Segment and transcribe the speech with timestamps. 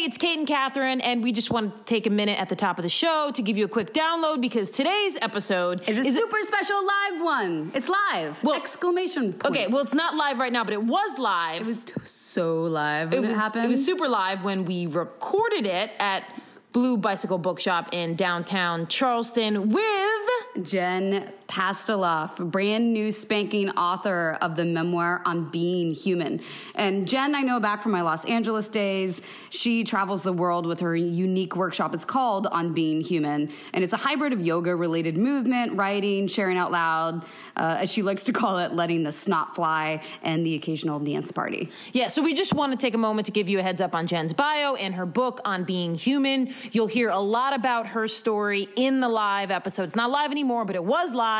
[0.00, 2.56] Hey, it's Kate and Kathryn, and we just want to take a minute at the
[2.56, 6.10] top of the show to give you a quick download because today's episode is a
[6.10, 7.70] super special live one.
[7.74, 8.42] It's live.
[8.42, 9.54] Well- Exclamation point.
[9.54, 11.60] Okay, well, it's not live right now, but it was live.
[11.60, 13.66] It was t- so live when it, was, happened.
[13.66, 16.24] It was super live when we recorded it at
[16.72, 20.62] Blue Bicycle Bookshop in downtown Charleston with.
[20.62, 26.40] Jen Pastiloff, brand new spanking author of the memoir on being human.
[26.76, 29.20] And Jen, I know back from my Los Angeles days.
[29.48, 31.92] She travels the world with her unique workshop.
[31.92, 36.56] It's called On Being Human, and it's a hybrid of yoga related movement, writing, sharing
[36.56, 37.24] out loud,
[37.56, 41.32] uh, as she likes to call it, letting the snot fly, and the occasional dance
[41.32, 41.68] party.
[41.92, 43.92] Yeah, so we just want to take a moment to give you a heads up
[43.92, 46.54] on Jen's bio and her book on being human.
[46.70, 49.82] You'll hear a lot about her story in the live episode.
[49.82, 51.39] It's not live anymore, but it was live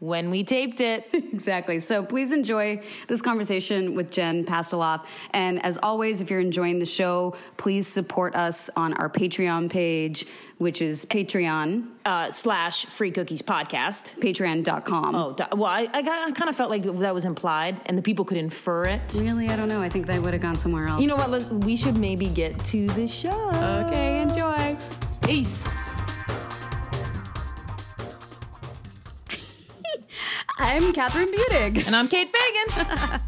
[0.00, 1.08] when we taped it.
[1.40, 1.78] Exactly.
[1.78, 5.06] So please enjoy this conversation with Jen Pastiloff.
[5.32, 10.26] And as always, if you're enjoying the show, please support us on our Patreon page,
[10.58, 14.10] which is Patreon, Uh, slash Free Cookies Podcast.
[14.20, 15.14] patreon.com.
[15.14, 18.02] Oh, well, I, I, got- I kind of felt like that was implied and the
[18.02, 19.00] people could infer it.
[19.18, 19.48] Really?
[19.48, 19.80] I don't know.
[19.80, 21.00] I think they would have gone somewhere else.
[21.00, 21.30] You know what?
[21.30, 23.50] let- We should maybe get to the show.
[23.86, 24.76] okay, enjoy.
[25.22, 25.74] Peace.
[30.62, 31.86] I'm Kathryn Budig.
[31.86, 32.68] And I'm Kate Fagan.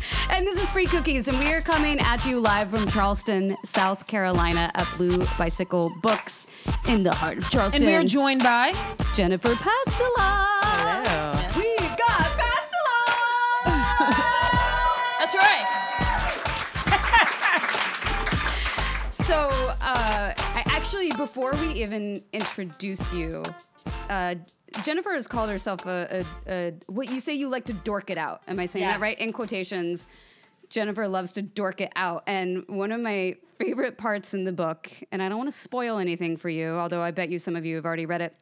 [0.29, 4.07] and this is Free Cookies, and we are coming at you live from Charleston, South
[4.07, 6.47] Carolina at Blue Bicycle Books
[6.87, 7.85] in the heart of Charleston.
[7.85, 8.75] and we are joined by.
[9.15, 11.57] Jennifer Pastiloff.
[11.57, 13.65] We've got Pastiloff!
[15.19, 15.67] That's right.
[19.13, 19.49] So,
[19.81, 20.35] uh,
[20.83, 23.41] actually, before we even introduce you,
[24.09, 24.35] uh,
[24.83, 28.19] Jennifer has called herself a, a, a, what you say you like to dork it
[28.19, 28.43] out.
[28.49, 28.95] Am I saying Yes.
[28.95, 29.17] that right?
[29.21, 30.09] In quotations,
[30.71, 32.25] Jennifer loves to dork it out.
[32.27, 35.99] And one of my favorite parts in the book, and I don't want to spoil
[35.99, 38.35] anything for you, although I bet you some of you have already read it,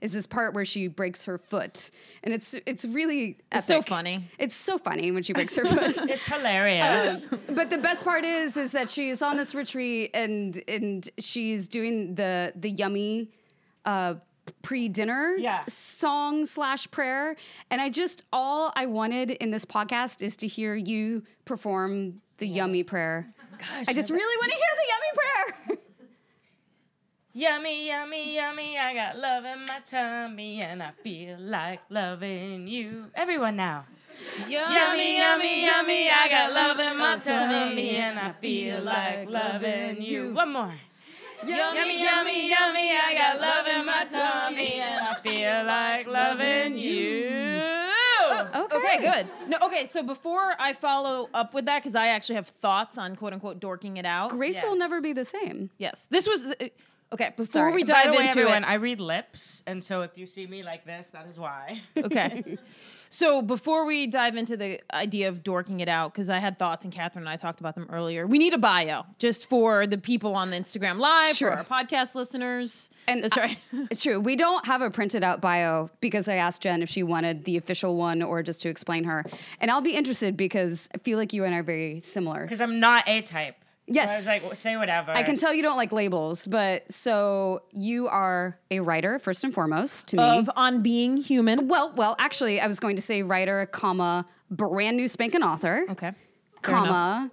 [0.00, 1.90] is this part where she breaks her foot.
[2.22, 4.24] And it's it's really It's so funny.
[4.38, 5.96] It's so funny when she breaks her foot.
[6.10, 7.26] It's hilarious.
[7.50, 12.14] but the best part is is that she's on this retreat and and she's doing
[12.14, 13.30] the the yummy
[13.84, 14.14] uh
[14.62, 15.64] pre-dinner Yeah.
[15.66, 17.34] song slash prayer
[17.70, 22.46] and i just all i wanted in this podcast is to hear you perform the
[22.46, 25.46] yummy prayer Gosh, i just really want to hear the yummy prayer
[27.36, 28.78] yummy, yummy, yummy.
[28.78, 33.06] I got love in my tummy, and I feel like loving you.
[33.14, 33.84] Everyone now.
[34.48, 36.10] Yummy, yummy, yummy.
[36.10, 40.32] I got love in my tummy, and I feel like loving you.
[40.32, 40.74] One more.
[41.46, 42.92] Yummy, yummy, yummy.
[42.92, 47.26] I got love in my tummy, and I feel like loving you.
[48.28, 49.26] Oh, okay, good.
[49.48, 53.14] No, okay, so before I follow up with that, because I actually have thoughts on
[53.14, 54.30] quote unquote dorking it out.
[54.30, 54.64] grace Yes.
[54.64, 56.54] will never be the same Yes, this was.
[57.12, 57.72] Okay, before Sorry.
[57.72, 58.68] we By dive the way, into everyone, it.
[58.68, 61.80] I read lips, and so if you see me like this, that is why.
[61.96, 62.56] Okay.
[63.08, 66.84] So before we dive into the idea of dorking it out, because I had thoughts
[66.84, 69.96] and Kathryn and I talked about them earlier, we need a bio just for the
[69.96, 71.52] people on the Instagram Live, Sure.
[71.52, 72.90] for our podcast listeners.
[73.06, 73.56] And that's right.
[73.92, 74.18] It's true.
[74.18, 77.56] We don't have a printed out bio because I asked Jen if she wanted the
[77.56, 79.24] official one or just to explain her.
[79.60, 82.42] And I'll be interested because I feel like you and I are very similar.
[82.42, 83.54] Because I'm not A type.
[83.88, 84.08] Yes.
[84.08, 85.12] So I was like, well, say whatever.
[85.12, 89.54] I can tell you don't like labels, but so you are a writer first and
[89.54, 90.22] foremost to me.
[90.22, 91.68] of on being human.
[91.68, 96.12] well, well, actually, I was going to say writer, comma, brand new spanking author, Okay.
[96.62, 97.30] comma,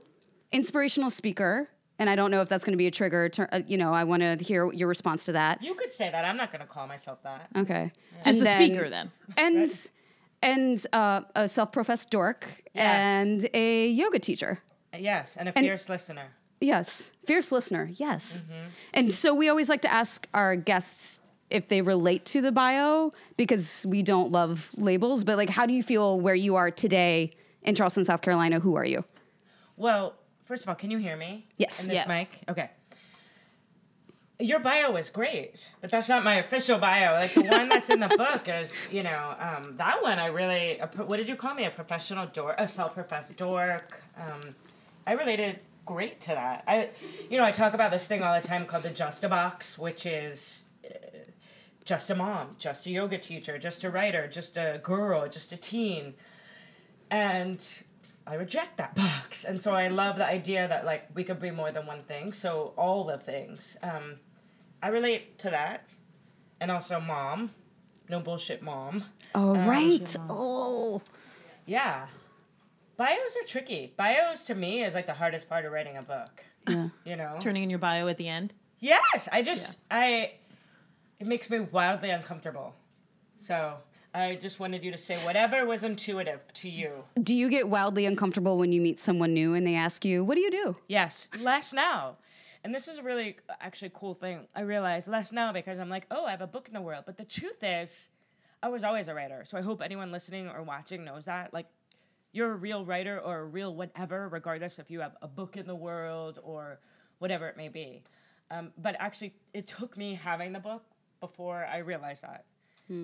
[0.51, 1.67] inspirational speaker.
[1.99, 3.29] And I don't know if that's going to be a trigger.
[3.29, 5.61] To, uh, you know, I want to hear your response to that.
[5.63, 6.25] You could say that.
[6.25, 7.47] I'm not going to call myself that.
[7.55, 7.91] Okay.
[8.25, 9.11] Just And a speaker then.
[9.37, 9.89] and
[10.41, 14.59] and uh, a self-professed dork and a yoga teacher.
[14.97, 16.27] Yes, and a fierce listener.
[16.63, 17.89] Yes, fierce listener.
[17.95, 18.67] Yes, Mm-hmm.
[18.93, 21.19] and so we always like to ask our guests
[21.49, 25.23] if they relate to the bio because we don't love labels.
[25.23, 28.59] But like, how do you feel where you are today in Charleston, South Carolina?
[28.59, 29.03] Who are you?
[29.77, 30.13] Well,
[30.45, 31.45] first of all, can you hear me?
[31.57, 31.83] Yes.
[31.83, 32.07] In this Yes.
[32.07, 32.49] mic?
[32.49, 32.69] Okay.
[34.39, 37.13] Your bio is great, but that's not my official bio.
[37.13, 40.79] Like the one that's in the book is, you know, um, that one I really.
[40.95, 41.65] What did you call me?
[41.65, 44.01] A professional dork, a self-professed dork.
[44.17, 44.41] Um,
[45.05, 46.63] I related great to that.
[46.67, 46.89] I,
[47.29, 49.77] you know, I talk about this thing all the time called the Just a Box,
[49.77, 50.89] which is uh,
[51.85, 55.57] just a mom, just a yoga teacher, just a writer, just a girl, just a
[55.57, 56.13] teen.
[57.11, 57.65] And
[58.25, 59.43] I reject that box.
[59.43, 62.33] And so I love the idea that like we could be more than one thing.
[62.33, 63.77] So all the things.
[63.83, 64.15] Um,
[64.81, 65.87] I relate to that.
[66.59, 67.51] And also mom.
[68.09, 69.03] No bullshit mom.
[69.35, 70.15] Oh right.
[70.29, 71.01] Oh,
[71.65, 72.05] Yeah.
[72.97, 73.93] Bios are tricky.
[73.97, 76.43] Bios to me is like the hardest part of writing a book.
[76.67, 76.89] Yeah.
[77.05, 77.31] You know?
[77.39, 78.53] Turning in your bio at the end.
[78.79, 80.33] Yes, I just I
[81.19, 82.75] it makes me wildly uncomfortable.
[83.35, 83.75] So
[84.13, 86.91] I just wanted you to say whatever was intuitive to you.
[87.21, 90.35] Do you get wildly uncomfortable when you meet someone new and they ask you, "What
[90.35, 92.17] do you do?" Yes, less now.
[92.63, 94.47] And this is a really actually cool thing.
[94.55, 97.03] I realize less now because I'm like, oh, I have a book in the world.
[97.05, 97.91] But the truth is,
[98.61, 99.43] I was always a writer.
[99.45, 101.53] So I hope anyone listening or watching knows that.
[101.53, 101.67] Like,
[102.33, 105.65] you're a real writer or a real whatever, regardless if you have a book in
[105.65, 106.79] the world or
[107.19, 108.03] whatever it may be.
[108.51, 110.83] Um, but actually, it took me having the book
[111.21, 112.45] before I realized that.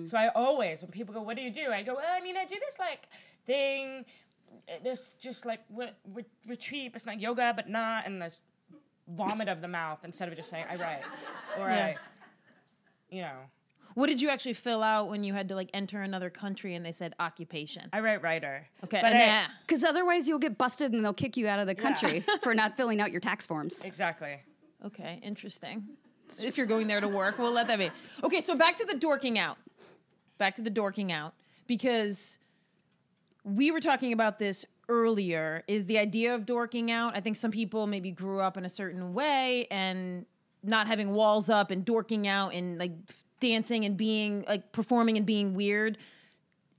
[0.04, 2.36] So I always, when people go, "What do you do?" I go, "Well, I mean,
[2.36, 3.08] I do this like
[3.46, 4.04] thing.
[4.84, 6.92] There's just like re- re- retreat.
[6.94, 8.40] It's not yoga, but not, and there's
[9.08, 11.02] vomit of the mouth instead of just saying I write
[11.58, 11.94] or Yeah.
[11.96, 13.38] I, you know,
[13.94, 16.84] What did you actually fill out when you had to like enter another country and
[16.84, 17.88] they said occupation?
[17.92, 18.66] I write writer.
[18.84, 21.74] Okay, but I- Because otherwise, you'll get busted and they'll kick you out of the
[21.74, 23.82] country for not filling out your tax forms.
[23.84, 24.36] exactly.
[24.86, 25.84] Okay, interesting.
[26.42, 27.90] If you're going there to work, we'll let that be.
[28.22, 29.58] Okay, so back to the dorking out.
[30.38, 31.34] Back to the dorking out.
[31.66, 32.38] Because
[33.44, 35.64] we were talking about this earlier.
[35.68, 37.16] Is the idea of dorking out?
[37.16, 40.24] I think some people maybe grew up in a certain way and
[40.62, 42.92] not having walls up and dorking out and like
[43.40, 45.98] dancing and being like performing and being weird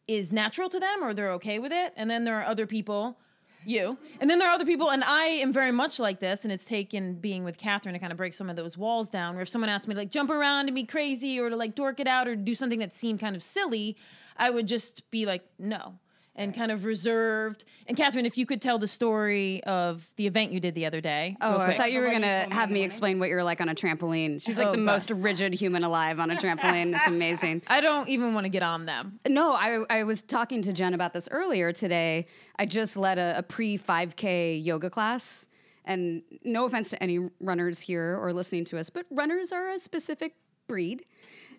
[0.08, 1.94] is natural to them or they're okay with it.
[1.96, 3.18] And then there are other people,
[3.66, 6.44] you, and then there are other people, and I am very much like this.
[6.44, 9.36] And it's taken being with Kathryn to kind of break some of those walls down.
[9.36, 11.76] Where if someone asked me to like jump around and be crazy or to like
[11.76, 13.98] dork it out or do something that seemed kind of silly,
[14.38, 15.96] I would just be like, no.
[16.34, 17.66] And kind of reserved.
[17.88, 21.02] And Kathryn, if you could tell the story of the event you did the other
[21.02, 21.36] day.
[21.42, 24.42] Oh, I thought you were gonna have me explain what you're like on a trampoline.
[24.42, 24.86] She's like Oh, the God.
[24.86, 26.96] most rigid human alive on a trampoline.
[26.96, 27.64] It's amazing.
[27.68, 29.20] I don't even want to get on them.
[29.28, 32.28] No, I, I was talking to Jen about this earlier today.
[32.58, 35.48] I just led a, a pre 5K yoga class.
[35.84, 39.80] And no offense to any runners here or listening to us, but runners are a
[39.80, 40.36] specific
[40.68, 41.04] breed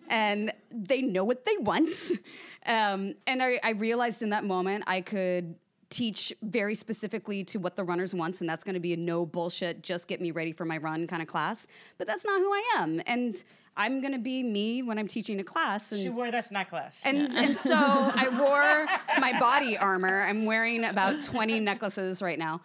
[0.09, 1.89] and they know what they want.
[2.65, 5.55] Um, and I, I realized in that moment I could
[5.89, 9.25] teach very specifically to what the runners wants, and that's going to be a no
[9.25, 11.67] bullshit, just get me ready for my run kind of class.
[11.97, 13.43] But that's not who I am, and
[13.77, 15.91] I'm going to be me when I'm teaching a class.
[15.91, 16.95] And She wore this necklace.
[17.03, 20.21] and, and so I wore my body armor.
[20.23, 22.61] I'm wearing about 20 necklaces right now.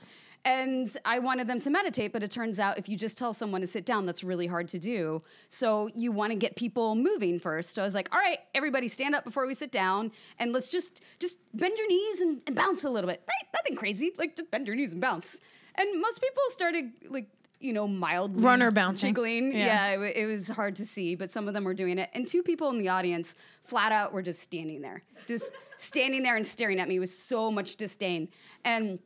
[0.49, 3.61] And I wanted them to meditate, but it turns out if you just tell someone
[3.61, 5.23] to sit down, that's really hard to do.
[5.51, 7.75] So you want to get people moving first.
[7.75, 10.71] So I was like, all right, everybody stand up before we sit down and let's
[10.71, 13.23] just just bend your knees and, and bounce a little bit.
[13.29, 13.53] Right?
[13.55, 14.13] Nothing crazy.
[14.17, 15.39] Like just bend your knees and bounce.
[15.75, 17.29] And most people started like
[17.61, 19.09] you know, mildly Runner bouncing.
[19.11, 19.53] jiggling.
[19.53, 19.67] Yeah.
[19.67, 22.09] Yeah, it, wa- it was hard to see, but some of them were doing it.
[22.15, 23.35] And two people in the audience,
[23.65, 27.51] flat out, were just standing there, just standing there and staring at me with so
[27.51, 28.29] much disdain.
[28.65, 29.01] And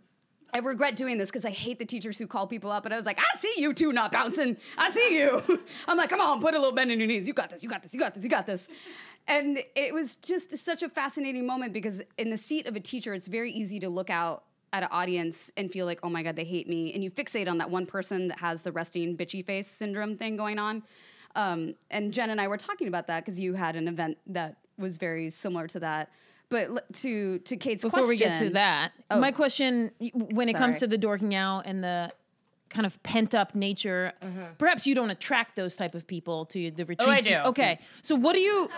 [0.54, 2.84] I regret doing this because I hate the teachers who call people up.
[2.84, 4.56] And I was like, I see you two not bouncing.
[4.76, 5.42] I see you.
[5.88, 7.26] I'm like, come on, put a little bend in your knees.
[7.26, 7.62] You got this.
[7.62, 7.94] You got this.
[7.94, 8.22] You got this.
[8.24, 8.68] You got this.
[9.26, 13.14] And it was just such a fascinating moment because in the seat of a teacher,
[13.14, 14.44] it's very easy to look out
[14.74, 16.92] at an audience and feel like, oh my God, they hate me.
[16.92, 20.36] And you fixate on that one person that has the resting bitchy face syndrome thing
[20.36, 20.82] going on.
[21.34, 24.56] Um, and Jen and I were talking about that because you had an event that
[24.78, 26.10] was very similar to that.
[26.52, 29.18] But to to Kate's question Before we get to that, Oh.
[29.18, 32.12] my question when it comes to the dorking out and the
[32.68, 34.12] kind of pent up nature,
[34.58, 37.26] perhaps you don't attract those type of people to the retreats.
[37.28, 37.42] you- do.
[37.50, 38.70] Okay, so what do you?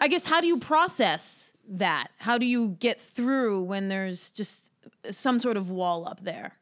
[0.00, 2.08] I guess how do you process that?
[2.18, 4.72] How do you get through when there's just
[5.10, 6.52] some sort of wall up there?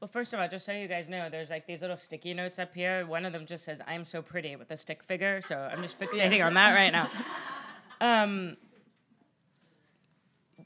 [0.00, 2.58] Well, first of all, just so you guys know, there's like these little sticky notes
[2.58, 3.06] up here.
[3.06, 5.98] One of them just says "I'm so pretty" with a stick figure, so I'm just
[5.98, 7.10] fixating on that right now.
[8.00, 8.56] Um,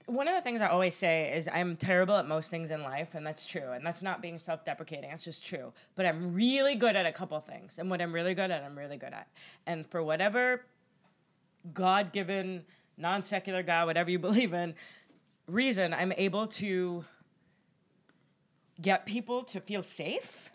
[0.09, 3.15] one of the things I always say is I'm terrible at most things in life,
[3.15, 3.73] and that's true.
[3.73, 5.73] And that's not being self-deprecating; it's just true.
[5.97, 8.77] But I'm really good at a couple things, and what I'm really good at, I'm
[8.77, 9.29] really good at.
[9.67, 10.62] And for whatever
[11.75, 12.65] God-given,
[12.97, 14.75] non-secular God, whatever you believe in,
[15.47, 17.05] reason, I'm able to
[18.81, 20.50] get people to feel safe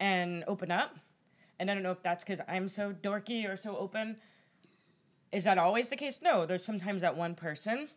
[0.00, 0.96] and open up.
[1.58, 4.16] And I don't know if that's because I'm so dorky or so open.
[5.32, 6.20] Is that always the case?
[6.22, 7.88] No, there's sometimes that one person.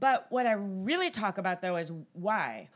[0.00, 2.68] But what I really talk about though is why.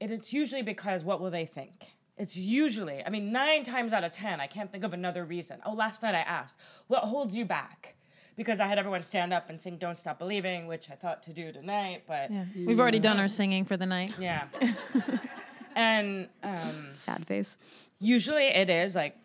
[0.00, 1.72] And it's usually because what will they think?
[2.16, 5.60] It's usually, I mean, nine times out of 10, I can't think of another reason.
[5.64, 6.54] Oh, last night I asked,
[6.88, 7.94] what holds you back?
[8.36, 11.32] Because I had everyone stand up and sing Don't Stop Believing, which I thought to
[11.32, 12.44] do tonight, but yeah.
[12.56, 14.14] We've already done our singing for the night.
[14.18, 14.46] Yeah.
[15.78, 17.56] and um, sad face.
[18.00, 19.16] usually it is like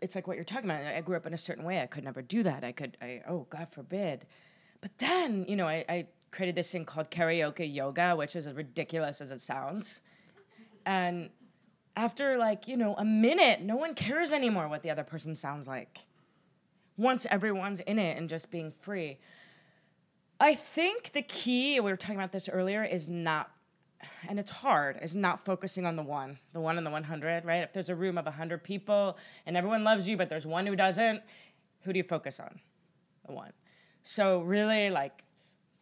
[0.00, 2.04] it's like what you're talking about i grew up in a certain way i could
[2.04, 4.24] never do that i could i oh god forbid
[4.80, 8.54] but then you know i, I created this thing called karaoke yoga which is as
[8.54, 10.00] ridiculous as it sounds
[10.84, 11.30] and
[11.96, 15.66] after like, you know, a minute, no one cares anymore what the other person sounds
[15.66, 16.00] like.
[16.98, 19.18] Once everyone's in it and just being free.
[20.38, 23.50] I think the key, we were talking about this earlier, is not,
[24.28, 27.62] and it's hard, is not focusing on the one, the one in the 100, right?
[27.62, 29.16] If there's a room of 100 people
[29.46, 31.22] and everyone loves you, but there's one who doesn't,
[31.82, 32.60] who do you focus on?
[33.26, 33.52] The one.
[34.02, 35.24] So, really, like,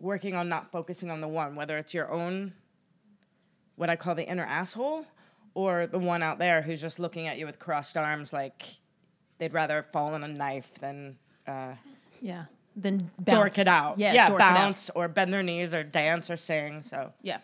[0.01, 2.53] working on not focusing on the one, whether it's your own,
[3.77, 5.07] what I call the inner asshole,
[5.55, 8.63] or the one out there who's just looking at you with crossed arms, like
[9.39, 11.17] they'd rather fall on a knife than.
[11.47, 11.75] Uh,
[12.21, 12.45] Yeah.
[12.77, 13.99] Then dork it out.
[13.99, 14.55] Yeah, yeah dork it out.
[14.55, 16.83] bounce or bend their knees or dance or sing.
[16.83, 17.39] So Yeah.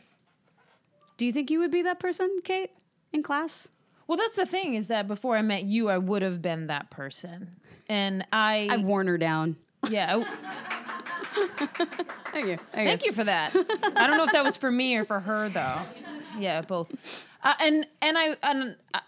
[1.16, 2.71] Do you think you would be that person, Kate,
[3.12, 3.69] in class?
[4.09, 6.90] Well, that's the thing is that before I met you, I would have been that
[6.90, 7.50] person,
[7.88, 9.57] and I, I've worn her down.
[9.88, 10.16] yeah.
[10.25, 10.76] I-
[12.33, 12.57] Thank you.
[12.57, 13.55] Thank you for that.
[13.55, 15.79] I don't know if that was for me or for her though.
[16.39, 16.93] Yeah, both.
[17.43, 19.01] Uh, and and I and uh,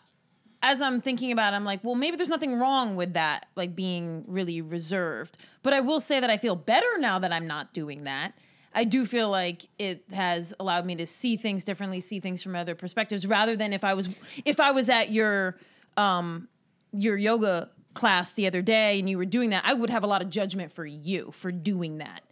[0.62, 3.75] as I'm thinking about, it, I'm like, well, maybe there's nothing wrong with that, like
[3.75, 5.37] being really reserved.
[5.62, 8.35] But I will say that I feel better now that I'm not doing that.
[8.75, 12.57] I do feel like it has allowed me to see things differently, see things from
[12.57, 15.59] other perspectives, rather than if I was if I was at your
[15.97, 16.49] um
[16.95, 20.06] your yoga class the other day and you were doing that, I would have a
[20.06, 22.22] lot of judgment for you for doing that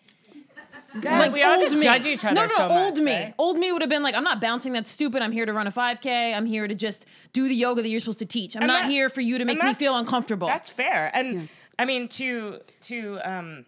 [1.03, 1.85] like we all old just me.
[1.85, 2.35] judge each other.
[2.35, 3.13] No, no, so old much, me.
[3.15, 3.35] right?
[3.39, 4.73] Old me would have been like, I'm not bouncing.
[4.73, 5.23] That's stupid.
[5.23, 6.35] I'm here to run a 5K.
[6.35, 8.57] I'm here to just do the yoga that you're supposed to teach.
[8.57, 10.49] I'm And not that- here for you to make me feel uncomfortable.
[10.49, 11.11] That's fair.
[11.15, 11.49] And
[11.79, 13.67] I mean to to um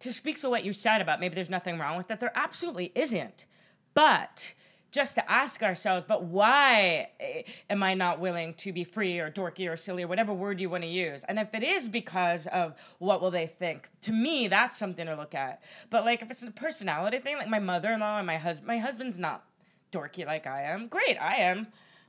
[0.00, 2.92] to speak to what you said about maybe there's nothing wrong with that, there absolutely
[2.94, 3.46] isn't.
[3.94, 4.54] But
[4.94, 9.28] just to ask ourselves, but why eh, am I not willing to be free or
[9.28, 11.24] dorky or silly or whatever word you want to use?
[11.24, 15.16] And if it is because of what will they think, to me that's something to
[15.16, 15.62] look at.
[15.90, 19.18] But like if it's a personality thing, like my mother-in-law and my husband, my husband's
[19.18, 19.44] not
[19.90, 20.86] dorky like I am.
[20.86, 21.66] Great, I am,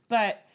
[0.08, 0.46] but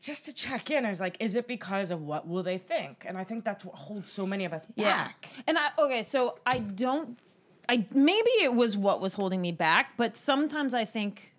[0.00, 3.04] just to check in, I was like, is it because of what will they think?
[3.06, 5.28] And I think that's what holds so many of us back.
[5.46, 7.18] And I okay, so I don't
[7.68, 11.32] I maybe it was what was holding me back, but sometimes I think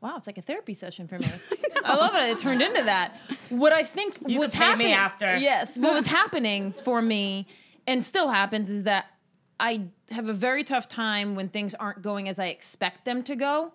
[0.00, 1.26] Wow, it's like a therapy session for me.
[1.84, 2.30] I, love it.
[2.30, 3.20] It turned into that.
[3.50, 5.36] What I think You was could pay me happening after.
[5.36, 7.46] Yes, what was happening for me
[7.86, 9.06] and still happens is that
[9.58, 13.36] I have a very tough time when things aren't going as I expect them to
[13.36, 13.72] go.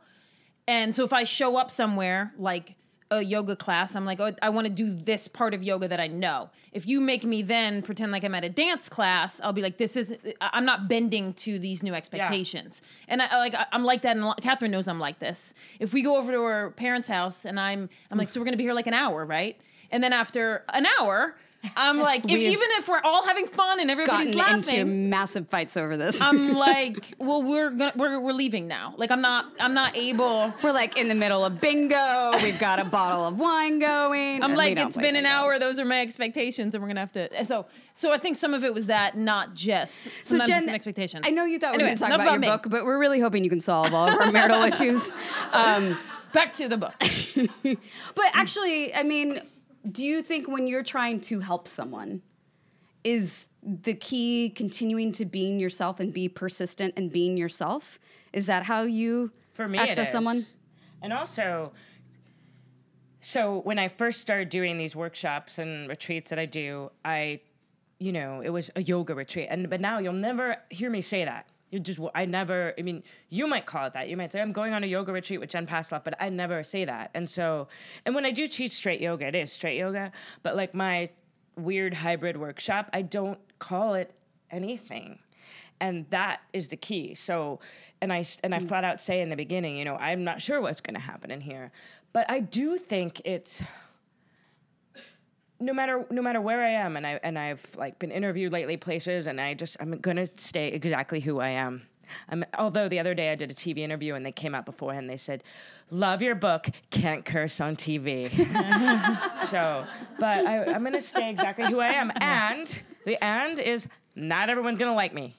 [0.67, 2.75] And so if I show up somewhere like
[3.11, 5.99] a yoga class, I'm like, oh, I want to do this part of yoga that
[5.99, 6.49] I know.
[6.71, 9.77] If you make me then pretend like I'm at a dance class, I'll be like,
[9.77, 12.81] this is, I'm not bending to these new expectations.
[13.07, 14.17] And I like, I'm like that.
[14.17, 15.53] And Kathryn knows I'm like this.
[15.79, 18.53] If we go over to her parents' house and I'm, I'm like, so we're going
[18.53, 19.59] to be here like an hour, right?
[19.91, 21.37] And then after an hour,
[21.75, 25.49] I'm like, if, even if we're all having fun and everybody's Gotten laughing, into massive
[25.49, 26.21] fights over this.
[26.21, 28.93] I'm like, well, we're gonna we're, we're leaving now.
[28.97, 30.53] Like I'm not I'm not able.
[30.63, 32.31] We're like in the middle of bingo.
[32.41, 34.43] We've got a bottle of wine going.
[34.43, 35.29] I'm like, it's been an bingo.
[35.29, 35.59] hour.
[35.59, 37.45] Those are my expectations, and we're gonna have to.
[37.45, 40.75] So, so I think some of it was that, not just So Jen, it's an
[40.75, 41.21] expectation.
[41.23, 42.99] I know you thought Anyway, we were talking enough about, your about book, but we're
[42.99, 45.13] really hoping you can solve all of our marital issues.
[45.51, 45.97] Um,
[46.33, 46.93] Back to the book.
[48.15, 49.41] but actually, I mean,
[49.91, 52.21] do you think when you're trying to help someone,
[53.03, 57.99] is the key continuing to being yourself and be persistent and being yourself?
[58.33, 60.45] Is that how you For me, access someone?
[61.01, 61.71] And also,
[63.21, 67.41] so when I first started doing these workshops and retreats that I do, I,
[67.99, 69.47] you know, it was a yoga retreat.
[69.51, 71.47] And but now you'll never hear me say that.
[71.71, 74.07] You just, I never, I mean, you might call it that.
[74.07, 76.63] You might say, I'm going on a yoga retreat with Jen Pastiloff, but I never
[76.63, 77.11] say that.
[77.13, 77.67] And so,
[78.05, 80.11] and when I do teach straight yoga, it is straight yoga,
[80.43, 81.09] but like my
[81.57, 84.13] weird hybrid workshop, I don't call it
[84.51, 85.19] anything
[85.81, 87.59] and that is the key so
[88.01, 88.67] and i and i mm.
[88.67, 91.31] flat out say in the beginning you know i'm not sure what's going to happen
[91.31, 91.71] in here
[92.13, 93.61] but i do think it's
[95.65, 98.77] no matter no matter where i am and i and i've like been interviewed lately
[98.77, 101.81] places and i just i'm going to stay exactly who i am
[102.29, 105.09] I'm, although the other day I did a TV interview and they came out beforehand,
[105.09, 105.43] they said,
[105.89, 108.29] "Love your book, can't curse on TV."
[109.47, 109.85] so,
[110.19, 114.79] but I, I'm gonna stay exactly who I am, and the and is not everyone's
[114.79, 115.35] gonna like me.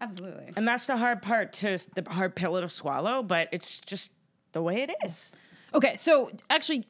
[0.00, 0.52] Absolutely.
[0.56, 4.12] And that's the hard part to the hard pill to swallow, but it's just
[4.52, 5.32] the way it is.
[5.74, 6.86] Okay, so actually,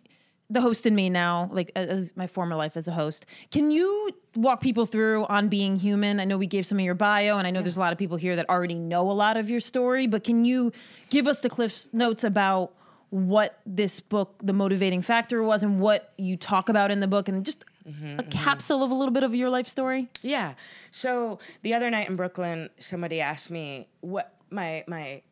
[0.50, 4.10] the host in me now, like as- my former life as a host, can you
[4.34, 6.20] walk people through on being human?
[6.20, 7.98] I know we gave some of your bio, and I know there's a lot of
[7.98, 10.72] people here that already know a lot of your story, but can you
[11.10, 12.72] give us the cliff notes about
[13.10, 17.28] what this book, the motivating factor was, and what you talk about in the book,
[17.28, 18.28] and just mm-hmm, a mm-hmm.
[18.30, 20.08] capsule of a little bit of your life story?
[20.22, 20.54] Yeah.
[20.90, 25.22] So the other night in Brooklyn, somebody asked me what my my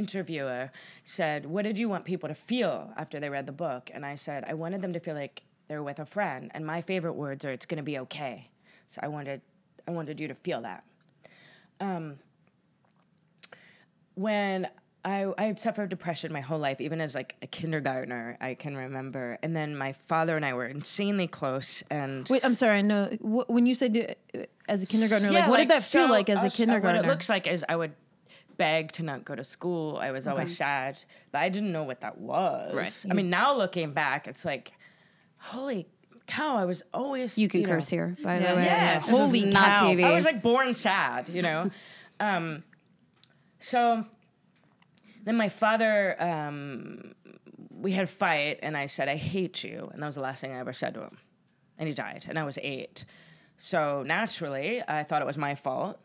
[0.00, 0.70] interviewer
[1.04, 4.16] said, "What did you want people to feel after they read the book?" And I
[4.16, 7.44] said, "I wanted them to feel like they're with a friend." And my favorite words
[7.44, 8.50] are, "It's going to be okay."
[8.86, 9.40] So I wanted,
[9.86, 10.82] I wanted you to feel that.
[11.80, 12.18] Um,
[14.14, 14.68] when
[15.04, 18.76] I, I had suffered depression my whole life, even as like a kindergartner, I can
[18.76, 19.38] remember.
[19.42, 21.82] And then my father and I were insanely close.
[21.90, 22.78] And Wait, I'm sorry.
[22.78, 26.28] I know when you said uh, as a kindergartner, like what did that feel like
[26.28, 27.00] as a us- uh, kindergartner?
[27.00, 27.92] What it looks like is I would
[28.60, 29.96] beg to not go to school.
[29.96, 30.98] I was always sad,
[31.32, 32.74] but I didn't know what that was.
[32.74, 33.06] Right.
[33.10, 34.72] I mean, now looking back, it's like,
[35.38, 35.86] holy
[36.26, 36.58] cow!
[36.58, 38.50] I was always You can know, curse here, by Yeah.
[38.50, 38.94] the way.
[38.96, 39.84] This is Holy not cow.
[39.86, 40.04] TV.
[40.04, 41.70] I was like born sad, you know.
[42.20, 42.62] um,
[43.60, 44.04] so
[45.24, 47.14] then my father, um,
[47.70, 50.42] we had a fight, and I said, "I hate you," and that was the last
[50.42, 51.16] thing I ever said to him.
[51.78, 53.06] And he died, and I was eight.
[53.56, 55.98] So naturally, I thought it was my fault,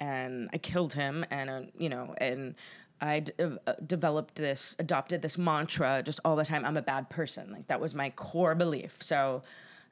[0.00, 2.54] and I killed him, and uh, you know, and
[3.00, 6.64] I d- uh, developed this, adopted this mantra just all the time.
[6.64, 7.52] I'm a bad person.
[7.52, 9.02] Like that was my core belief.
[9.02, 9.42] So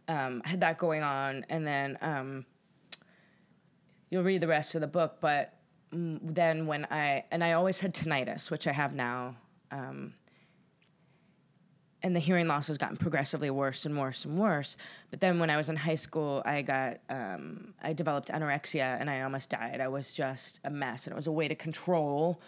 [0.08, 1.98] um, I had that going on, and then.
[2.00, 2.46] Um,
[4.10, 5.54] you'll read the rest of the book but
[5.92, 9.34] mm, then when i and i always had tinnitus which i have now
[9.72, 10.14] um,
[12.06, 14.76] and the hearing loss has gotten progressively worse and worse and worse.
[15.10, 19.10] But then when i was in high school i got um, i developed anorexia and
[19.10, 19.80] i almost died.
[19.80, 22.40] I was just a mess and it was a way to control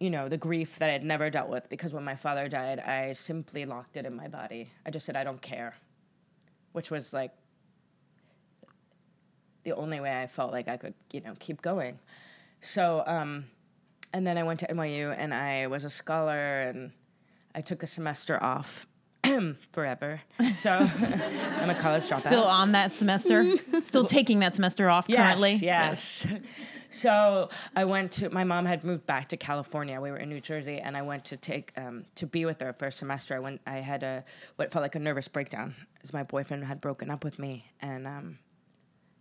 [0.00, 3.12] you know the grief that i'd never dealt with because when my father died i
[3.12, 4.68] simply locked it in my body.
[4.84, 5.74] I just said i don't care
[6.72, 7.30] which was like
[9.64, 11.98] the only way I felt like I could, you know, keep going.
[12.60, 13.46] So, um,
[14.12, 16.92] and then I went to NYU and I was a scholar and
[17.52, 18.86] I took a semester off
[19.72, 20.20] forever.
[20.54, 20.70] So
[21.58, 22.26] I'm a college dropout.
[22.26, 23.56] Still on that semester?
[23.82, 25.54] Still taking that semester off Yes, currently?
[25.54, 26.26] Yes.
[26.90, 30.00] so I went to my mom had moved back to California.
[30.00, 32.72] We were in New Jersey, and I went to take um, to be with her
[32.72, 33.34] for a semester.
[33.34, 33.60] I went.
[33.66, 34.24] I had a
[34.56, 38.06] what felt like a nervous breakdown, as my boyfriend had broken up with me, and
[38.06, 38.38] um,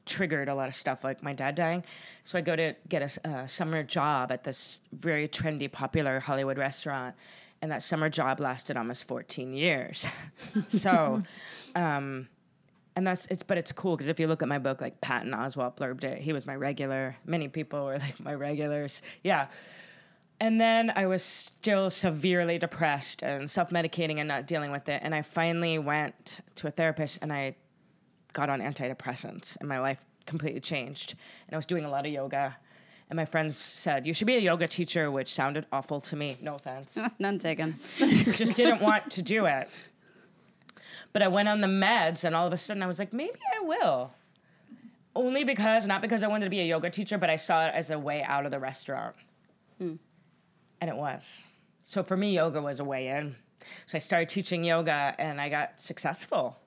[0.05, 1.83] triggered a lot of stuff, like my dad dying.
[2.23, 7.15] So I go to get a, summer job at this very trendy, popular Hollywood restaurant,
[7.61, 10.07] and that summer job lasted almost 14 years.
[10.69, 11.23] so,
[11.75, 12.27] um,
[12.95, 15.31] and that's it's, but it's cool because if you look at my book, like Patton
[15.31, 17.15] Oswalt blurbed it, he was my regular.
[17.25, 19.01] Many people were like my regulars.
[19.23, 19.47] Yeah.
[20.39, 25.01] And then I was still severely depressed and self medicating and not dealing with it.
[25.03, 27.55] And I finally went to a therapist and I
[28.33, 31.15] got on antidepressants and my life completely changed.
[31.47, 32.57] And I was doing a lot of yoga.
[33.09, 36.37] And my friends said, You should be a yoga teacher, which sounded awful to me.
[36.41, 36.97] No offense.
[37.19, 37.79] None taken.
[37.97, 39.69] Just didn't want to do it.
[41.13, 43.39] But I went on the meds, and all of a sudden I was like, Maybe
[43.59, 44.11] I will.
[45.15, 47.73] Only because, not because I wanted to be a yoga teacher, but I saw it
[47.73, 49.15] as a way out of the restaurant.
[50.81, 51.43] And it was.
[51.85, 53.35] So for me, yoga was a way in.
[53.85, 56.59] So I started teaching yoga, and I got successful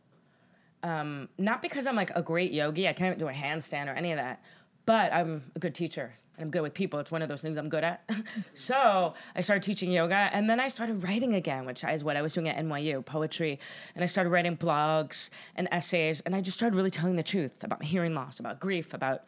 [0.83, 4.13] um, not because I'm like a great yogi, I can't do a handstand or any
[4.13, 4.43] of that,
[4.87, 7.01] but I'm a good teacher I'm good with people.
[7.01, 8.09] It's one of those things I'm good at.
[8.55, 12.23] so I started teaching yoga and then I started writing again, which is what I
[12.23, 13.59] was doing at NYU, poetry.
[13.95, 17.65] And I started writing blogs and essays and I just started really telling the truth
[17.65, 19.25] about hearing loss, about grief, about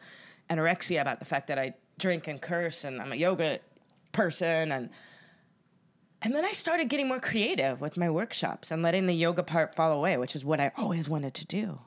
[0.49, 3.59] anorexia, about the fact that I drink and curse and I'm a yoga
[4.11, 4.89] person and
[6.23, 9.73] and then I started getting more creative with my workshops and letting the yoga part
[9.73, 11.79] fall away, which is what I always wanted to do.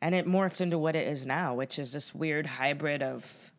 [0.00, 3.52] And it morphed into what it is now, which is this weird hybrid of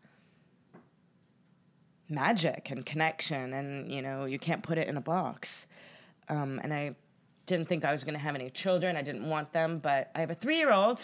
[2.10, 3.54] magic and connection.
[3.54, 5.68] And, you know, you can't put it in a box.
[6.28, 6.96] Um, and I
[7.46, 8.96] didn't think I was going to have any children.
[8.96, 11.00] I didn't want them, but I have a three year old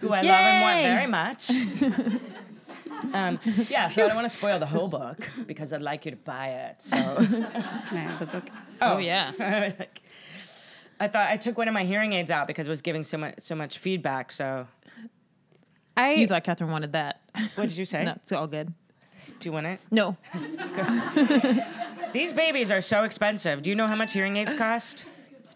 [0.00, 1.50] who I love and want very much.
[3.14, 6.12] um, yeah, so I don't want to spoil the whole book because I'd like you
[6.12, 6.82] to buy it.
[6.82, 6.96] So.
[6.96, 7.44] Can
[7.92, 8.44] I have the book?
[8.80, 9.32] Oh, yeah.
[11.00, 13.18] I thought I took one of my hearing aids out because it was giving so
[13.18, 14.32] much so much feedback.
[14.32, 14.66] So
[15.96, 17.20] I You thought Kathryn wanted that.
[17.54, 18.04] what did you say?
[18.04, 18.72] no, it's all good.
[19.40, 19.80] Do you want it?
[19.90, 20.16] No.
[22.12, 23.62] These babies are so expensive.
[23.62, 25.04] Do you know how much hearing aids cost?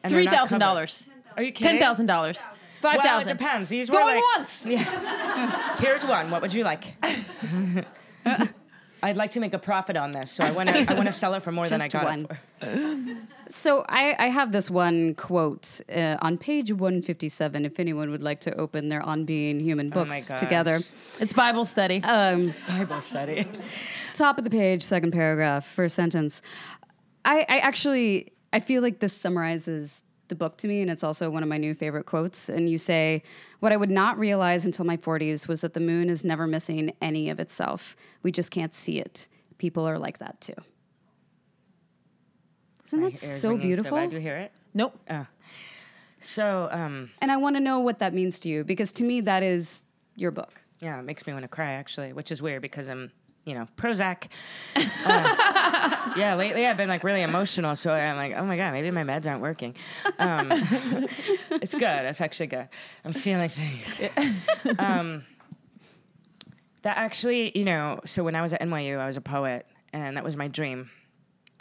[0.05, 0.59] And they're not $3,000.
[0.61, 0.93] covered.
[1.37, 1.81] Are you kidding?
[1.81, 2.07] $10,000.
[2.09, 3.71] Well, it 5000 depends.
[3.71, 4.65] These were Going like, once.
[5.79, 6.31] Here's one.
[6.31, 6.95] What would you like?
[9.05, 10.87] I'd like to make a profit on this, so I want to.
[10.89, 12.29] I want to sell it for more than I got one.
[12.61, 13.17] it for.
[13.49, 17.65] So I, I have this one quote uh, on page 157.
[17.65, 20.39] If anyone would like to open their On Being Human books gosh.
[20.39, 20.81] together,
[21.21, 22.03] It's Bible study.
[22.05, 23.47] um, Bible study.
[24.15, 26.41] top of the page, second paragraph, first sentence.
[27.25, 31.29] I, I actually I feel like this summarizes the book to me, and it's also
[31.29, 32.49] one of my new favorite quotes.
[32.49, 33.23] And you say,
[33.61, 36.95] "What I would not realize until my 40s was that the moon is never missing
[37.03, 37.95] any of itself.
[38.23, 39.29] We just can't see it.
[39.59, 40.55] People are like that too."
[42.87, 43.97] Isn't My that so ringing beautiful?
[43.99, 44.11] bad.
[44.11, 44.53] Do you hear it?
[44.75, 44.99] Nope.
[46.21, 49.21] So, um, And I want to know what that means to you because to me
[49.23, 50.63] that is your book.
[50.81, 53.11] yeah, it makes me want to cry actually, which is weird because I'm,
[53.45, 54.29] you know, Prozac.
[54.77, 58.91] Uh, yeah, lately I've been like really emotional, so I'm like, oh my god, maybe
[58.91, 59.75] my meds aren't working.
[60.19, 60.49] Um,
[61.51, 62.05] it's good.
[62.05, 62.69] It's actually good.
[63.05, 64.01] I'm feeling things.
[64.79, 65.25] um,
[66.83, 70.17] that actually, you know, so when I was at NYU, I was a poet, and
[70.17, 70.91] that was my dream.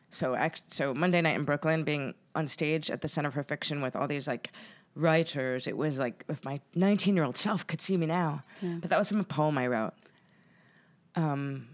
[0.09, 3.81] So, act- so Monday night in Brooklyn, being on stage at the Center for Fiction
[3.81, 4.51] with all these like
[4.95, 8.43] writers, it was like if my 19 year old self could see me now.
[8.61, 9.93] But that was from a poem I wrote.
[11.15, 11.67] Um,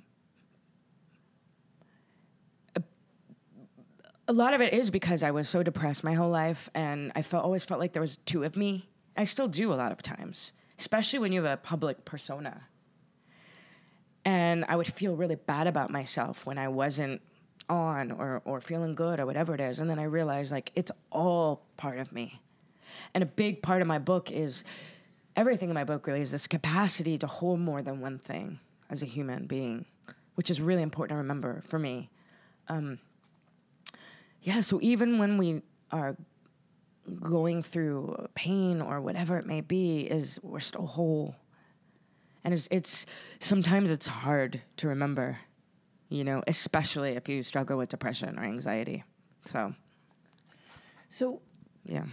[4.28, 7.22] a lot of it is because I was so depressed my whole life, and I
[7.22, 8.90] felt always felt like there was two of me.
[9.16, 12.62] I still do a lot of times, especially when you have a public persona.
[14.26, 17.22] And I would feel really bad about myself when I wasn't
[17.70, 19.80] on or, or feeling good or whatever it is.
[19.80, 22.42] And then I realized like it's all part of me.
[23.14, 24.66] And a big part of my book is
[25.36, 28.60] everything in my book really is this capacity to hold more than one thing
[28.90, 29.86] as a human being,
[30.36, 32.10] which is really important to remember for me.
[32.68, 33.00] Um,
[34.42, 36.16] yeah, so even when we are
[37.22, 41.36] going through pain or whatever it may be, is we're still whole.
[42.44, 43.06] And it's, it's
[43.40, 45.38] sometimes it's hard to remember,
[46.10, 49.04] you know, especially if you struggle with depression or anxiety.
[49.46, 49.74] So
[51.10, 51.42] So,
[51.86, 52.04] yeah.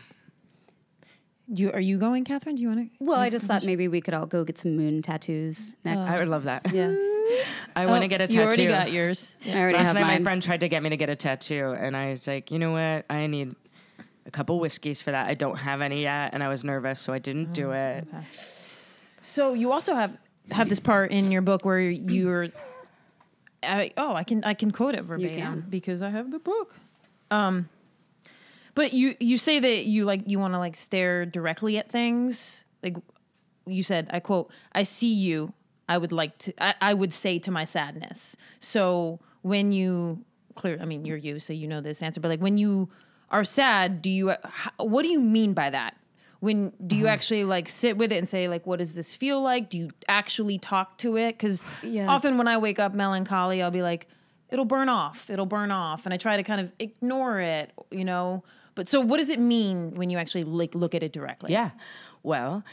[1.47, 2.57] You are you going, Kathryn?
[2.57, 3.05] Do you want to?
[3.05, 6.15] Well, I just thought maybe we could all go get some moon tattoos next.
[6.15, 6.73] I would love that.
[6.73, 6.95] yeah,
[7.77, 8.39] I want to get a tattoo.
[8.39, 9.37] Oh, You already got yours.
[9.47, 11.77] I already Last have night, my friend tried to get me to get a tattoo,
[11.79, 13.05] and I was like, you know what?
[13.11, 13.55] I need
[14.25, 15.29] a couple whiskeys for that.
[15.29, 18.07] I don't have any yet, and I was nervous, so I didn't do it.
[19.21, 20.17] So you also have
[20.51, 22.49] have this part in your book where you're.
[23.63, 26.75] I, oh, I can I can quote it verbatim because I have the book.
[27.31, 27.69] Um,
[28.75, 32.65] but you you say that you like you want to like stare directly at things.
[32.83, 32.97] Like
[33.67, 35.53] you said, I quote, "I see you.
[35.89, 36.55] I would like to.
[36.63, 41.39] I, I would say to my sadness." So when you clear, I mean, you're you,
[41.39, 42.21] so you know this answer.
[42.21, 42.89] But like when you
[43.31, 44.35] are sad, do you?
[44.79, 45.97] What do you mean by that?
[46.41, 47.13] When do you mm-hmm.
[47.13, 49.71] actually like sit with it and say like, what does this feel like?
[49.71, 51.39] Do you actually talk to it?
[51.39, 52.07] Because Yeah.
[52.07, 54.09] often when I wake up melancholy, I'll be like,
[54.51, 58.05] it'll burn off, it'll burn off, and I try to kind of ignore it, you
[58.05, 58.45] know.
[58.75, 61.53] But so, what does it mean when you actually like look at it directly?
[61.53, 61.71] Yeah.
[62.23, 62.65] Well,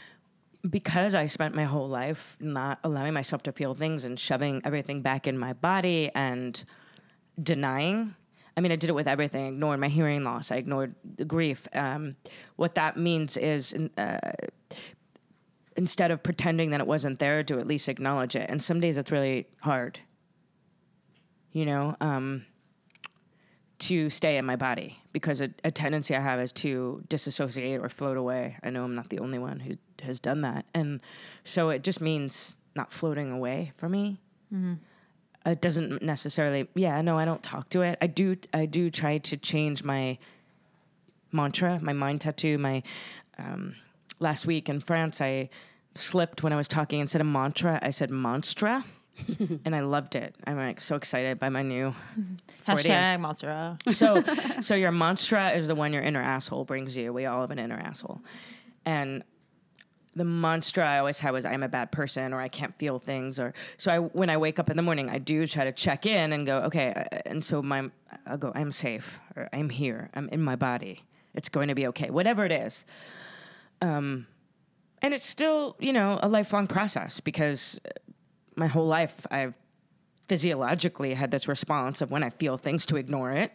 [0.68, 5.02] because I spent my whole life not allowing myself to feel things and shoving everything
[5.02, 6.62] back in my body and
[7.42, 8.14] denying.
[8.56, 9.44] I mean, I did it with everything.
[9.44, 10.52] I ignored my hearing loss.
[10.52, 11.66] I ignored the grief.
[11.72, 12.16] Um,
[12.56, 14.18] what that means is, uh,
[15.76, 18.50] instead of pretending that it wasn't there, to at least acknowledge it.
[18.50, 19.98] And some days it's really hard.
[21.52, 22.46] You know, um,
[23.82, 27.88] to stay in my body because a, a tendency I have is to disassociate or
[27.88, 28.56] float away.
[28.62, 30.66] I know I'm not the only one who has done that.
[30.72, 31.00] And
[31.42, 34.20] so it just means not floating away for me.
[35.44, 37.98] It doesn't necessarily, yeah, no, I don't talk to it.
[38.00, 40.18] I do, I do try to change my
[41.32, 42.58] mantra, my mind tattoo.
[42.58, 42.84] My
[43.36, 43.74] um,
[44.20, 45.50] last week in France, I
[45.96, 47.00] slipped when I was talking.
[47.00, 48.84] Instead of mantra, I said monstra.
[49.64, 50.34] and I loved it.
[50.46, 51.94] I'm like so excited by my new
[52.66, 53.76] Hashtag monster.
[53.90, 54.22] so
[54.60, 57.12] so your monstra is the one your inner asshole brings you.
[57.12, 58.20] We all have an inner asshole.
[58.84, 59.22] And
[60.14, 63.38] the monstra I always had was I'm a bad person or I can't feel things
[63.38, 66.06] or so I when I wake up in the morning I do try to check
[66.06, 67.90] in and go okay uh, and so my
[68.26, 71.86] I'll go I'm safe or I'm here I'm in my body it's going to be
[71.88, 72.84] okay whatever it is
[73.80, 74.26] um
[75.00, 77.90] and it's still you know a lifelong process because uh,
[78.56, 79.54] my whole life I've
[80.28, 83.52] physiologically had this response of when I feel things to ignore it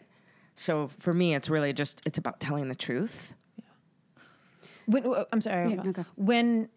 [0.54, 3.34] so for me it's really just it's about telling the truth
[4.86, 5.72] When, uh, I'm sorry.
[5.74, 6.04] Yeah, okay.
[6.16, 6.68] When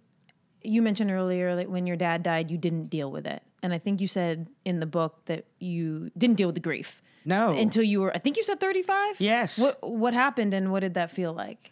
[0.63, 3.77] you mentioned earlier, like when your dad died, you didn't deal with it, and I
[3.79, 7.01] think you said in the book that you didn't deal with the grief.
[7.23, 7.49] No.
[7.57, 9.21] Until you were, I think you said 35.
[9.21, 9.57] Yes.
[9.57, 11.71] What What happened, and what did that feel like?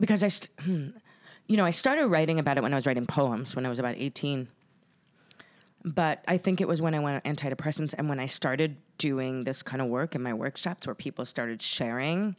[0.00, 0.88] because I, st- hmm,
[1.50, 3.80] you know, I started writing about it when I was writing poems when I was
[3.80, 4.46] about 18.
[5.84, 9.42] But I think it was when I went on antidepressants and when I started doing
[9.42, 12.36] this kind of work in my workshops where people started sharing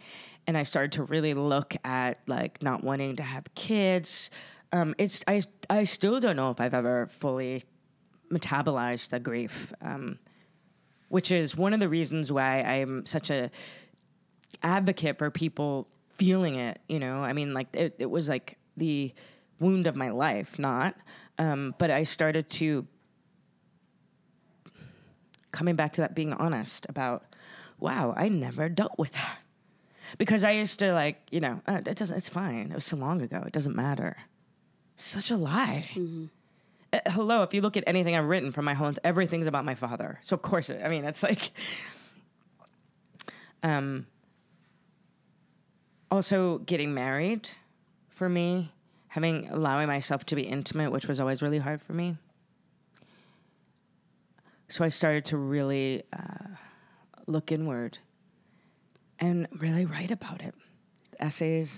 [0.48, 4.32] and I started to really look at like not wanting to have kids.
[4.72, 7.64] Um, it's I I still don't know if I've ever fully
[8.32, 10.20] metabolized the grief, um,
[11.10, 13.52] which is one of the reasons why I'm such a
[14.64, 19.14] advocate for people feeling it you know i mean like it, it was like the
[19.60, 20.96] wound of my life not
[21.38, 22.86] um, but i started to
[25.52, 27.26] coming back to that being honest about
[27.82, 29.40] wow, I never dealt with that.
[30.18, 32.72] Because I used to like, you know, uh, it doesn't, it's fine.
[32.72, 33.44] It was so long ago.
[33.46, 34.18] It doesn't matter.
[34.96, 35.90] Such a lie.
[36.94, 39.76] Uh, hello, if you look at anything I've written from my home, everything's about my
[39.76, 40.20] father.
[40.22, 41.52] So of course, it, I mean, it's like,
[43.64, 44.06] um,
[46.10, 47.50] also getting married
[48.22, 48.72] for me,
[49.08, 52.18] having allowing myself to be intimate, which was always really hard for me.
[54.70, 56.50] So I started to really uh,
[57.26, 57.98] look inward
[59.18, 60.54] and really write about it,
[61.20, 61.74] essays.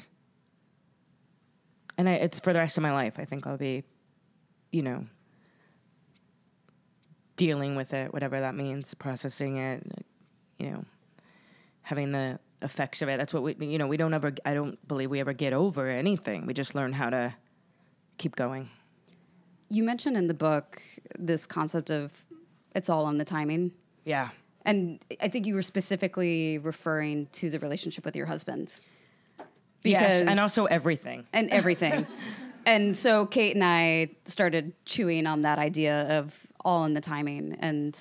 [1.98, 3.14] And I, it's for the rest of my life.
[3.20, 3.86] I think I'll be,
[4.74, 5.06] you know,
[7.38, 10.06] dealing with it, whatever that means, processing it,
[10.60, 10.84] you know,
[11.84, 13.18] having the effects of it.
[13.18, 15.90] That's what we, you know, we don't ever, I don't believe we ever get over
[15.90, 16.46] anything.
[16.46, 17.34] We just learn how to
[18.18, 18.70] keep going.
[19.70, 20.82] You mentioned in the book
[21.18, 22.26] this concept of
[22.76, 23.72] it's all on the timing.
[24.06, 24.30] Yeah.
[24.66, 28.74] And I think you were specifically referring to the relationship with your husband.
[29.84, 31.26] yes, and also everything.
[31.34, 32.08] and everything.
[32.66, 37.58] and so Kate and I started chewing on that idea of all in the timing.
[37.60, 38.00] And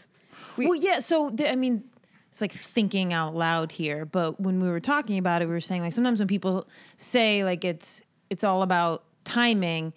[0.57, 1.01] we, Well, yeah.
[1.01, 1.85] So the, I mean,
[2.33, 4.07] it's like thinking out loud here.
[4.07, 6.67] But when we were talking about it, we were saying like sometimes when people
[6.97, 9.93] say like it's it's all about timing.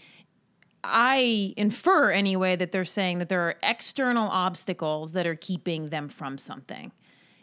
[0.83, 6.09] I infer anyway that they're saying that there are external obstacles that are keeping them
[6.09, 6.91] from something,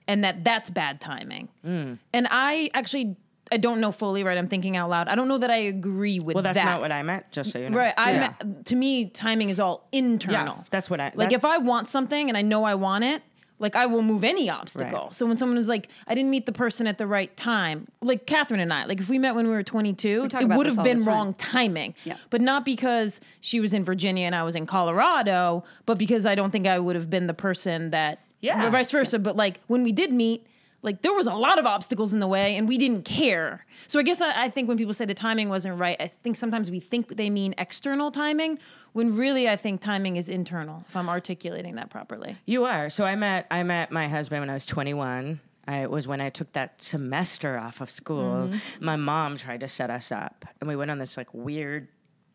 [0.07, 1.49] and that that's bad timing.
[1.67, 1.99] Mm.
[2.13, 3.17] And I actually
[3.51, 4.25] I don't know fully.
[4.25, 5.09] Right, I'm thinking out loud.
[5.09, 6.67] I don't know that I agree with well, that's that.
[6.67, 7.79] not what I meant, just so you know.
[7.79, 7.95] Right.
[7.97, 8.35] I Yeah.
[8.43, 10.57] meant- to me, timing is all internal.
[10.59, 11.33] Yeah, that's what I- like.
[11.33, 13.23] If I want something and I know I want it,
[13.59, 15.05] like I will move any obstacle.
[15.05, 15.15] Right.
[15.15, 18.27] So when someone is like, I didn't meet the person at the right time, like
[18.27, 20.83] Kathryn and I, like if we met when we were 22, talk it would have
[20.83, 21.95] been wrong timing.
[22.05, 22.17] Yeah.
[22.31, 26.35] But not because she was in Virginia and I was in Colorado, but because I
[26.35, 28.21] don't think I would have been the person that.
[28.41, 28.67] Yeah.
[28.67, 29.19] or Vice versa.
[29.21, 30.47] But like when we did meet.
[30.83, 33.65] Like there was a lot of obstacles in the way, and we didn't care.
[33.87, 36.37] So I guess I, I think when people say the timing wasn't right, I think
[36.37, 38.59] sometimes we think they mean external timing,
[38.93, 40.85] when really I think timing is internal.
[40.89, 42.37] If I'm articulating that properly.
[42.47, 42.91] You are.
[42.91, 45.41] So I met I met my husband when I was 21.
[45.69, 48.49] I, it was when I took that semester off of school.
[48.49, 48.85] Mm-hmm.
[48.85, 51.87] My mom tried to set us up, and we went on this like weird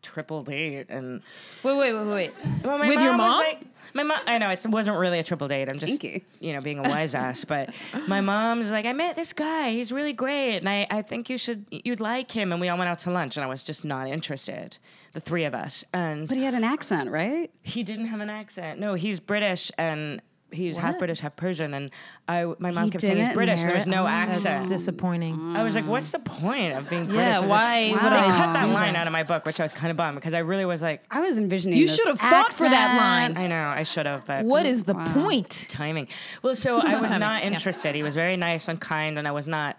[0.02, 0.86] triple date.
[0.90, 1.22] And
[1.62, 2.32] Wait, wait, wait, wait.
[2.64, 3.38] well, my With your was mom?
[3.40, 3.62] like-
[3.94, 4.18] my mom.
[4.26, 5.68] I know it wasn't really a triple date.
[5.68, 6.22] I'm just Kinky.
[6.40, 7.44] you know being a wise ass.
[7.46, 7.70] But
[8.06, 9.70] my mom's like, I met this guy.
[9.70, 12.52] He's really great, and I I think you should you'd like him.
[12.52, 14.76] And we all went out to lunch, and I was just not interested.
[15.14, 17.50] The three of us, and but he had an accent, right?
[17.62, 18.78] he didn't have an accent.
[18.78, 21.74] No, he's British and he's half British, half Persian.
[21.74, 21.90] And
[22.26, 23.62] I, my mom He kept saying he's British.
[23.62, 24.68] There was no oh, That's accent.
[24.68, 25.56] disappointing.
[25.56, 27.42] I was like, what's the point of being British?
[27.42, 29.64] Yeah, why would But I I cut that line out of my book, which I
[29.64, 31.78] was kind of bummed because I really was like, I was envisioning.
[31.78, 33.36] You should have fought for that line.
[33.36, 35.66] I know I should have, but What is the point?
[35.68, 36.08] timing?
[36.42, 37.94] Well, so I was not interested.
[37.94, 39.78] He was very nice and kind, and I was not.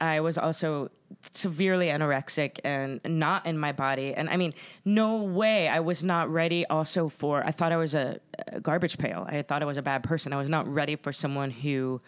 [0.00, 0.90] I was also
[1.32, 4.14] severely anorexic and not in my body.
[4.14, 5.68] And I mean, no way.
[5.68, 9.26] I was not ready also for, I thought I was a, a garbage pail.
[9.28, 10.32] I thought I was a bad person.
[10.32, 12.00] I was not ready for someone who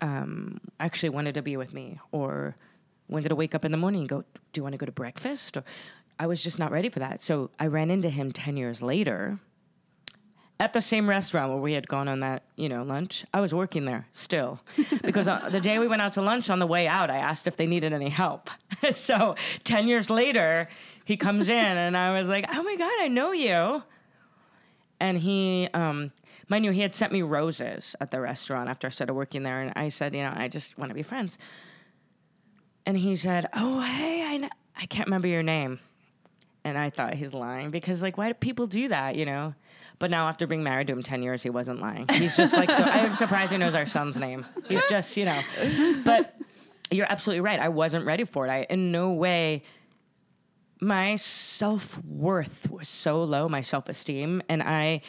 [0.00, 2.56] um, actually wanted to be with me or
[3.08, 4.92] wanted to wake up in the morning and go, Do you want to go to
[4.92, 5.56] breakfast?
[5.56, 5.64] Or
[6.18, 7.20] I was just not ready for that.
[7.20, 9.38] So I ran into him 10 years later
[10.64, 13.26] at the same restaurant where we had gone on that, you know, lunch.
[13.34, 14.60] I was working there still
[15.02, 17.46] because uh, the day we went out to lunch on the way out, I asked
[17.46, 18.48] if they needed any help.
[18.90, 20.66] so 10 years later,
[21.04, 23.82] he comes in and I was like, "Oh my god, I know you."
[25.00, 26.12] And he um
[26.48, 29.60] mind you, he had sent me roses at the restaurant after I started working there
[29.60, 31.36] and I said, "You know, I just want to be friends."
[32.86, 34.50] And he said, "Oh, hey, I kn-
[34.80, 35.78] I can't remember your name."
[36.64, 39.54] And I thought he's lying because, like, why do people do that, you know?
[39.98, 42.06] But now, after being married to him 10 years, he wasn't lying.
[42.12, 44.46] He's just like, I'm surprised he knows our son's name.
[44.66, 45.40] He's just, you know.
[46.04, 46.34] But
[46.90, 47.60] you're absolutely right.
[47.60, 48.50] I wasn't ready for it.
[48.50, 49.62] I, in no way,
[50.80, 54.42] my self worth was so low, my self esteem.
[54.48, 55.02] And I,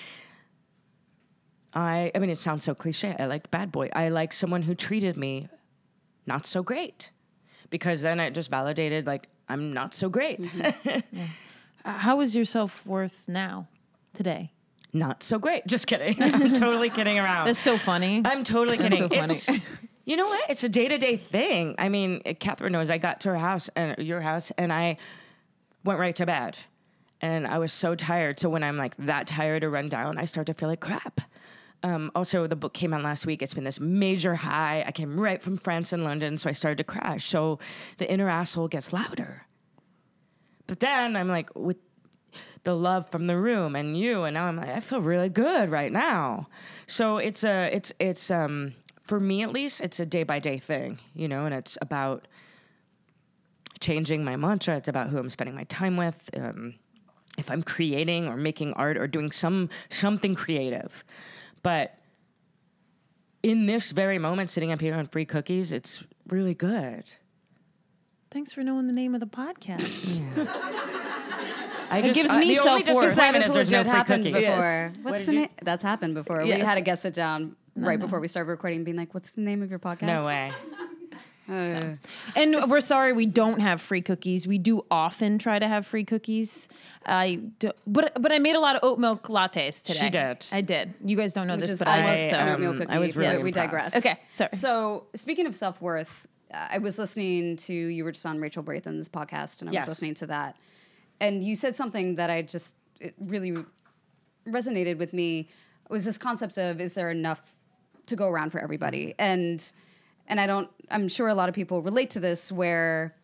[1.73, 3.15] I, I mean, it sounds so cliche.
[3.17, 3.89] I liked bad boy.
[3.93, 5.47] I liked someone who treated me
[6.25, 7.11] not so great
[7.69, 10.39] because then it just validated, like, I'm not so great.
[10.61, 10.71] Uh,
[11.85, 13.67] How is your self worth now,
[14.13, 14.51] today?
[14.93, 15.67] not so great.
[15.67, 16.15] Just kidding.
[16.23, 17.47] I'm totally kidding around.
[17.47, 18.21] That's so funny.
[18.23, 18.97] I'm totally kidding.
[18.99, 19.33] so funny.
[19.35, 19.59] It's-
[20.05, 20.49] you know what?
[20.49, 21.75] It's a day to day thing.
[21.79, 24.97] I mean, Kathryn knows I got to her house and your house, and I
[25.83, 26.57] went right to bed.
[27.21, 28.37] And I was so tired.
[28.37, 31.21] So when I'm like that tired or run down, I start to feel like crap.
[31.81, 33.41] Um, also, the book came out last week.
[33.41, 34.83] It's been this major high.
[34.85, 37.25] I came right from France and London, so I started to crash.
[37.25, 37.57] So
[37.97, 39.47] the inner asshole gets louder.
[40.67, 41.77] But then I'm like, with
[42.63, 45.69] the love from the room and you, and now I'm like, I feel really good
[45.69, 46.47] right now.
[46.87, 48.73] So it's a, it's it's um
[49.03, 52.27] for me at least, it's a day by day thing, you know, and it's about
[53.79, 54.77] changing my mantra.
[54.77, 56.29] It's about who I'm spending my time with.
[56.35, 56.73] Um,
[57.37, 61.03] if I'm creating or making art or doing some something creative,
[61.61, 61.97] but
[63.43, 67.03] in this very moment, sitting up here on free cookies, it's really good.
[68.35, 70.21] Thanks for knowing the name of the podcast.
[71.89, 73.15] I It gives uh, me the only self-worth.
[73.15, 74.41] disappointment This is there's no legit free happened cookies.
[74.41, 74.59] before.
[74.59, 74.95] Yes.
[75.03, 75.49] What's did the you- name?
[75.63, 76.43] That's happened before.
[76.43, 76.67] We Yes.
[76.67, 79.63] had a guest sit down right before we started recording, being like, "What's the name
[79.63, 80.51] of your podcast?" No way.
[81.47, 81.93] Uh,
[82.35, 84.45] And we're sorry we don't have free cookies.
[84.47, 86.67] We do often try to have free cookies.
[87.05, 89.99] I do, but but I made a lot of oat milk lattes today.
[89.99, 90.43] She did.
[90.51, 90.93] I did.
[91.05, 92.91] You guys don't know which this, is but I almost I, an oatmeal um, cookie.
[92.91, 93.93] I was really but we impressed.
[93.93, 93.95] digress.
[93.95, 94.49] Okay, sorry.
[94.53, 99.09] So speaking of self worth, I was listening to you were just on Rachel Brathen's
[99.09, 99.83] podcast, and I Yes.
[99.83, 100.57] was listening to that,
[101.19, 103.55] and you said something that I just it really
[104.47, 105.49] resonated with me.
[105.89, 107.53] Was this concept of is there enough
[108.07, 109.07] to go around for everybody?
[109.07, 109.21] Mm-hmm.
[109.21, 109.73] And
[110.27, 110.69] and I don't.
[110.89, 113.15] I'm sure a lot of people relate to this where.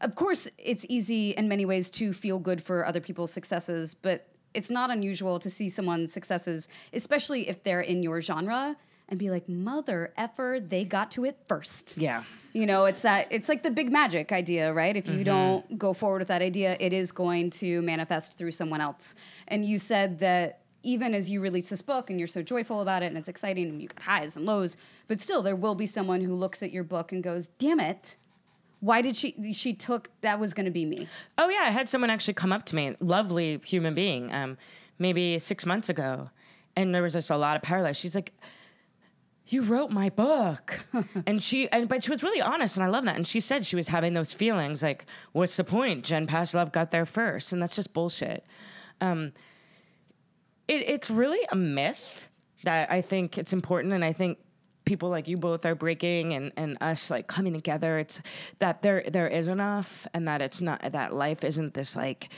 [0.00, 4.26] Of course, it's easy in many ways to feel good for other people's successes, but
[4.52, 8.76] it's not unusual to see someone's successes, especially if they're in your genre,
[9.12, 11.98] and be like, "Mother effer, they got to it first.
[11.98, 12.24] Yeah.
[12.54, 14.96] You know, it's that it's like the big magic idea, right?
[14.96, 18.80] If you don't go forward with that idea, it is going to manifest through someone
[18.80, 19.14] else.
[19.48, 23.02] And you said that even as you release this book and you're so joyful about
[23.02, 25.86] it and it's exciting and you got highs and lows, but still there will be
[25.86, 28.16] someone who looks at your book and goes, "Damn it.
[28.80, 31.90] Why did she she took that was going to be me?" Oh yeah, I had
[31.90, 34.56] someone actually come up to me, lovely human being, um,
[34.98, 36.30] maybe six months ago,
[36.76, 37.98] and there was just a lot of parallels.
[37.98, 38.32] She's like,
[39.46, 40.86] "You wrote my book,"
[41.26, 43.16] and she, and but she was really honest, and I love that.
[43.16, 46.04] And she said she was having those feelings, like, "What's the point?
[46.04, 48.44] Jen Pastiloff got there first, and that's just bullshit."
[49.00, 49.32] Um,
[50.68, 52.26] it, it's really a myth
[52.64, 54.38] that I think it's important, and I think
[54.84, 57.98] people like you both are breaking and, and us like coming together.
[57.98, 58.20] It's
[58.58, 62.30] that there there is enough, and that it's not that life isn't this like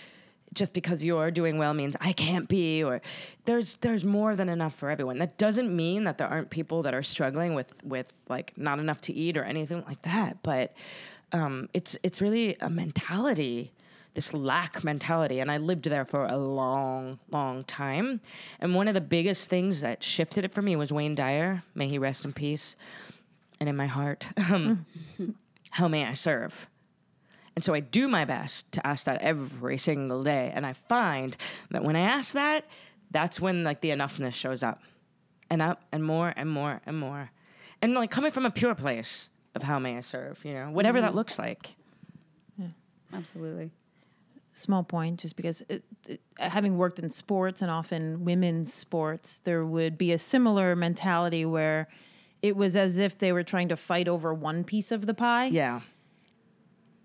[0.54, 3.00] just because you're doing well means I can't be, or
[3.44, 5.18] there's there's more than enough for everyone.
[5.18, 9.00] That doesn't mean that there aren't people that are struggling with with like not enough
[9.02, 10.72] to eat or anything like that, but
[11.32, 13.72] um, it's it's really a mentality
[14.14, 15.40] this lack mentality.
[15.40, 18.20] And I lived there for a long, long time.
[18.60, 21.62] And one of the biggest things that shifted it for me was Wayne Dyer.
[21.74, 22.76] May he rest in peace
[23.60, 24.24] and in my heart.
[24.52, 24.86] Um,
[25.70, 26.70] how may I serve?
[27.54, 30.52] And so I do my best to ask that every single day.
[30.54, 31.36] And I find
[31.70, 32.64] that when I ask that,
[33.10, 34.82] that's when like the enoughness shows up
[35.50, 37.30] and up and more and more and more.
[37.80, 41.00] And like coming from a pure place of how may I serve, you know, whatever
[41.00, 41.16] that mm-hmm.
[41.16, 41.76] looks like.
[43.14, 43.70] Absolutely.
[44.54, 49.64] small point just because it, it, having worked in sports and often women's sports there
[49.64, 51.88] would be a similar mentality where
[52.42, 55.46] it was as if they were trying to fight over one piece of the pie
[55.46, 55.80] Yeah.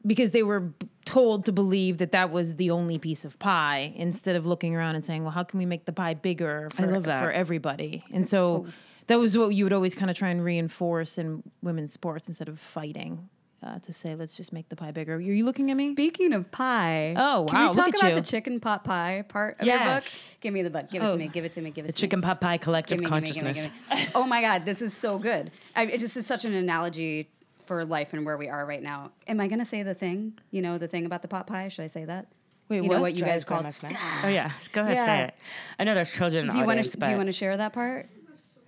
[0.06, 0.72] Because they were
[1.06, 4.96] told to believe that that was the only piece of pie instead of looking around
[4.96, 8.68] and saying well how can we make the pie bigger for, for everybody and so
[9.08, 12.48] that was what you would always kind of try and reinforce in women's sports instead
[12.48, 13.28] of fighting
[13.64, 16.32] uh, to say let's just make the pie bigger are you looking at me Speaking
[16.32, 18.16] of pie, Oh, wow, Can we talk about you.
[18.16, 19.86] the chicken pot pie part of your book?
[19.88, 20.34] Yes.
[20.40, 20.90] Give me the book.
[20.90, 21.12] Give it Oh.
[21.14, 21.28] to me.
[21.28, 21.72] Give it to me.
[21.72, 22.00] Give it The to me.
[22.08, 23.68] chicken pot pie collective consciousness.
[24.16, 25.52] oh my god, this is so good.
[25.76, 27.28] I, it just is such an analogy
[27.70, 29.12] for life and where we are right now.
[29.28, 30.34] Am I going to say the thing?
[30.50, 31.68] You know, the thing about the pot pie?
[31.68, 32.26] Should I say that?
[32.68, 33.02] Wait, you know what?
[33.02, 33.92] what you guys Drives call?
[33.92, 33.98] by.
[34.24, 35.06] Oh yeah, go ahead, Yeah.
[35.06, 35.34] say it.
[35.78, 36.48] I know there's children.
[36.50, 36.98] Do you the want to?
[36.98, 38.10] Do you want to share that part?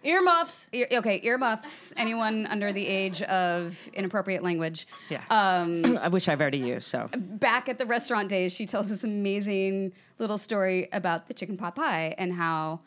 [0.04, 1.94] earmuffs Ear, okay, earmuffs.
[1.98, 4.86] Anyone under the age of inappropriate language.
[5.10, 5.22] Yeah.
[5.32, 7.10] Um, I wish I've already used so.
[7.16, 11.76] back at the restaurant days, she tells this amazing little story about the chicken pot
[11.76, 12.82] pie and how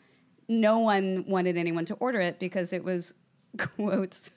[0.47, 3.13] no one wanted anyone to order it because it was
[3.57, 4.31] quotes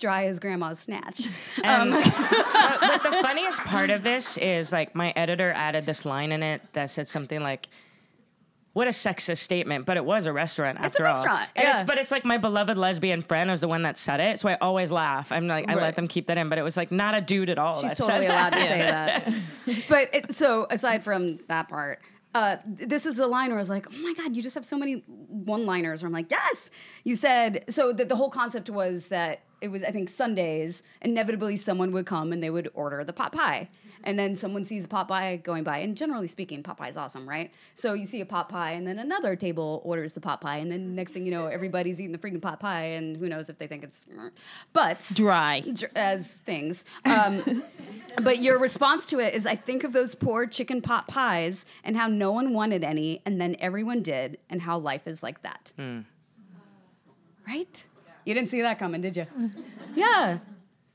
[0.00, 1.26] dry as grandma's snatch.
[1.64, 2.04] Um, but,
[2.80, 6.62] but the funniest part of this is like my editor added this line in it
[6.72, 7.68] that said something like.
[8.72, 11.14] What a sexist statement, but it was a restaurant It's a after all.
[11.14, 11.80] restaurant, And yeah.
[11.80, 14.48] it's, but it's like my beloved lesbian friend was the one that said it, so
[14.48, 15.32] I always laugh.
[15.32, 15.82] I'm like, I Right.
[15.82, 17.80] let them keep that in, but it was like not a dude at all.
[17.80, 19.28] She's totally allowed to say that.
[19.88, 21.98] But it, so aside from that part,
[22.34, 24.64] uh, this is the line where I was like, oh my God, you just have
[24.64, 26.70] so many one liners where I'm like, yes.
[27.04, 31.56] You said, so the, the whole concept was that it was, I think, Sundays, inevitably
[31.56, 33.68] someone would come and they would order the pot pie.
[34.04, 35.78] And then someone sees a pot pie going by.
[35.78, 37.52] And generally speaking, pot pie is awesome, right?
[37.74, 40.56] So you see a pot pie, and then another table orders the pot pie.
[40.56, 42.84] And then next thing you know, everybody's eating the freaking pot pie.
[42.84, 44.06] And who knows if they think it's.
[44.72, 46.86] But dry dr- as things.
[47.04, 47.62] Um,
[48.22, 51.96] but your response to it is I think of those poor chicken pot pies and
[51.96, 55.72] how no one wanted any, and then everyone did, and how life is like that.
[57.46, 57.86] Right?
[58.24, 59.26] You didn't see that coming, did you?
[59.94, 60.38] yeah.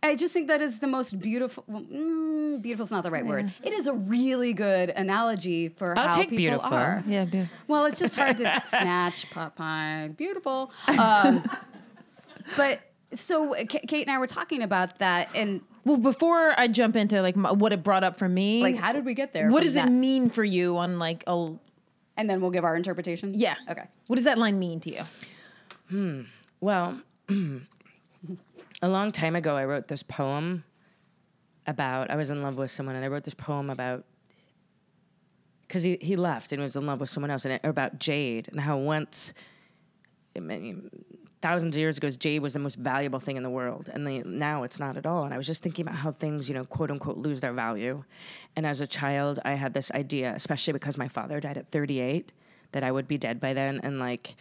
[0.03, 1.63] I just think that is the most beautiful.
[1.69, 3.51] Mm, beautiful's not the right word.
[3.63, 6.73] It is a really good analogy for I'll how take people beautiful.
[6.73, 7.03] are.
[7.07, 7.57] Yeah, beautiful.
[7.67, 10.11] Well, it's just hard to snatch pot pie.
[10.15, 10.71] Beautiful.
[10.99, 11.43] Um,
[12.57, 17.21] but so Kate and I were talking about that, and Well, before I jump into
[17.21, 19.49] like my, what it brought up for me, like, how did we get there?
[19.49, 21.51] what from does it mean for you on like a
[22.17, 23.33] And then we'll give our interpretation.
[23.35, 23.55] yeah?
[23.69, 23.83] Okay.
[24.07, 25.01] What does that line mean to you?
[25.89, 26.21] Hmm.
[26.59, 30.63] Well, a long time ago, I wrote this poem
[31.67, 34.05] about I was in love with someone, and I wrote this poem about
[35.67, 38.47] because he, he left and was in love with someone else, and it, about Jade
[38.49, 39.33] and how once
[40.39, 40.75] many
[41.45, 44.63] thousands of years ago, jade was the most valuable thing in the world, and now
[44.63, 45.25] it's not at all.
[45.25, 48.03] And I was just thinking about how things, you know, quote unquote, lose their value.
[48.55, 52.31] And as a child, I had this idea, especially because my father died at 38,
[52.71, 54.35] that I would be dead by then, and like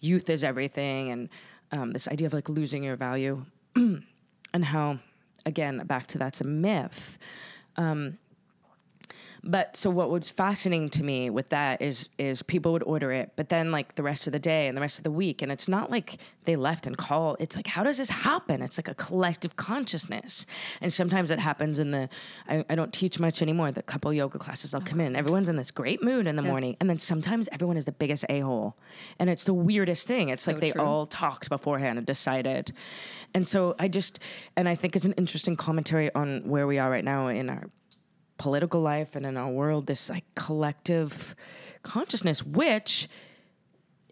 [0.00, 1.28] youth is everything, and
[1.72, 3.44] um, this idea of like losing your value,
[3.74, 5.00] and how,
[5.44, 7.18] again, back to that's a myth.
[7.76, 8.18] Um,
[9.42, 13.32] but so what was fascinating to me with that is is people would order it,
[13.36, 15.52] but then like the rest of the day and the rest of the week, and
[15.52, 17.36] it's not like they left and called.
[17.40, 18.62] It's like how does this happen?
[18.62, 20.46] It's like a collective consciousness,
[20.80, 22.08] and sometimes it happens in the.
[22.48, 23.70] I, I don't teach much anymore.
[23.72, 25.12] The couple yoga classes, I'll come in.
[25.14, 25.18] Uh-huh.
[25.18, 28.24] Everyone's in this great mood in the morning, and then sometimes everyone is the biggest
[28.28, 28.76] a hole,
[29.18, 30.30] and it's the weirdest thing.
[30.30, 30.82] It's So like they true.
[30.82, 32.72] all talked beforehand and decided,
[33.34, 34.20] and so I just
[34.56, 37.68] and I think it's an interesting commentary on where we are right now in our
[38.38, 41.34] political life and in our world this like collective
[41.82, 43.08] consciousness which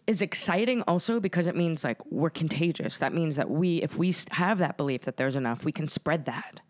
[0.07, 2.99] is exciting also because it means like we're contagious.
[2.99, 6.25] That means that we if we have that belief that there's enough we can spread
[6.25, 6.61] that.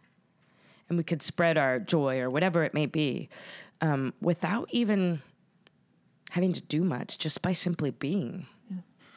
[0.90, 3.30] And we could spread our joy or whatever it may be
[3.82, 5.22] um, without even
[6.30, 8.46] having to do much just by simply being.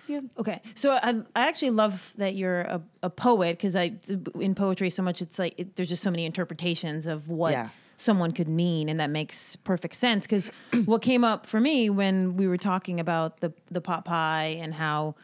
[0.07, 0.21] Yeah.
[0.39, 3.97] Okay, so I, I actually love that you're a, a poet because I
[4.39, 7.71] in poetry so much it's like it, there's just so many interpretations of what Yeah.
[7.97, 10.27] Someone could mean, and that makes perfect sense.
[10.27, 10.51] Because
[10.85, 14.75] what came up for me when we were talking about the the pot pie and
[14.75, 15.15] how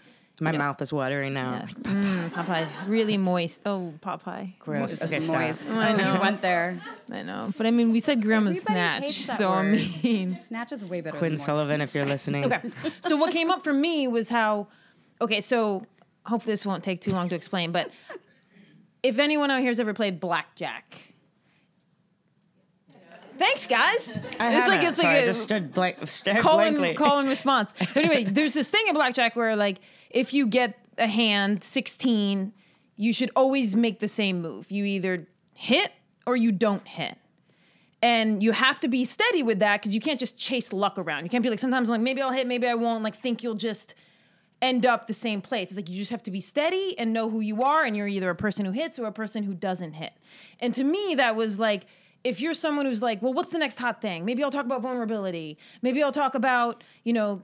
[0.41, 3.63] my mouth is watering now mm, pot pie really moist.
[3.67, 4.55] Oh, pot pie.
[4.59, 4.81] Gross.
[4.81, 5.05] Moist.
[5.05, 5.37] Okay, stop.
[5.37, 5.75] moist.
[5.75, 6.15] I know.
[6.15, 6.79] you went there.
[7.13, 9.73] I know, but I mean, we said grandma's Everybody snatch, hates that so I word.
[10.03, 10.37] mean.
[10.37, 11.19] Snatch is way better.
[11.19, 11.45] Quinn than.
[11.45, 12.61] Sullivan if you're listening Okay.
[13.01, 14.67] So what came up for me was how
[15.21, 15.87] okay, so
[16.27, 17.91] hopefully this won't take too long to explain, but
[19.03, 21.12] if anyone out here has ever played blackjack.
[23.43, 24.21] Thanks, guys.
[24.39, 25.99] I it's like it's so like I a just stood blank,
[26.39, 27.75] call and, call and response.
[27.79, 29.81] But anyway, there's this thing in blackjack where like
[30.11, 32.53] if you get a hand 16,
[32.95, 34.71] you should always make the same move.
[34.71, 35.91] You either hit
[36.25, 37.19] or you don't hit.
[38.01, 41.25] And you have to be steady with that because you can't just chase luck around.
[41.25, 43.03] You can't be like sometimes like maybe I'll hit, maybe I won't.
[43.03, 43.97] Like think you'll just
[44.61, 45.71] end up the same place.
[45.71, 48.07] It's like you just have to be steady and know who you are, and you're
[48.07, 50.13] either a person who hits or a person who doesn't hit.
[50.61, 51.87] And to me, that was like
[52.25, 54.25] if you're someone who's like, well, what's the next hot thing?
[54.25, 55.59] Maybe I'll talk about vulnerability.
[55.83, 57.43] Maybe I'll talk about you know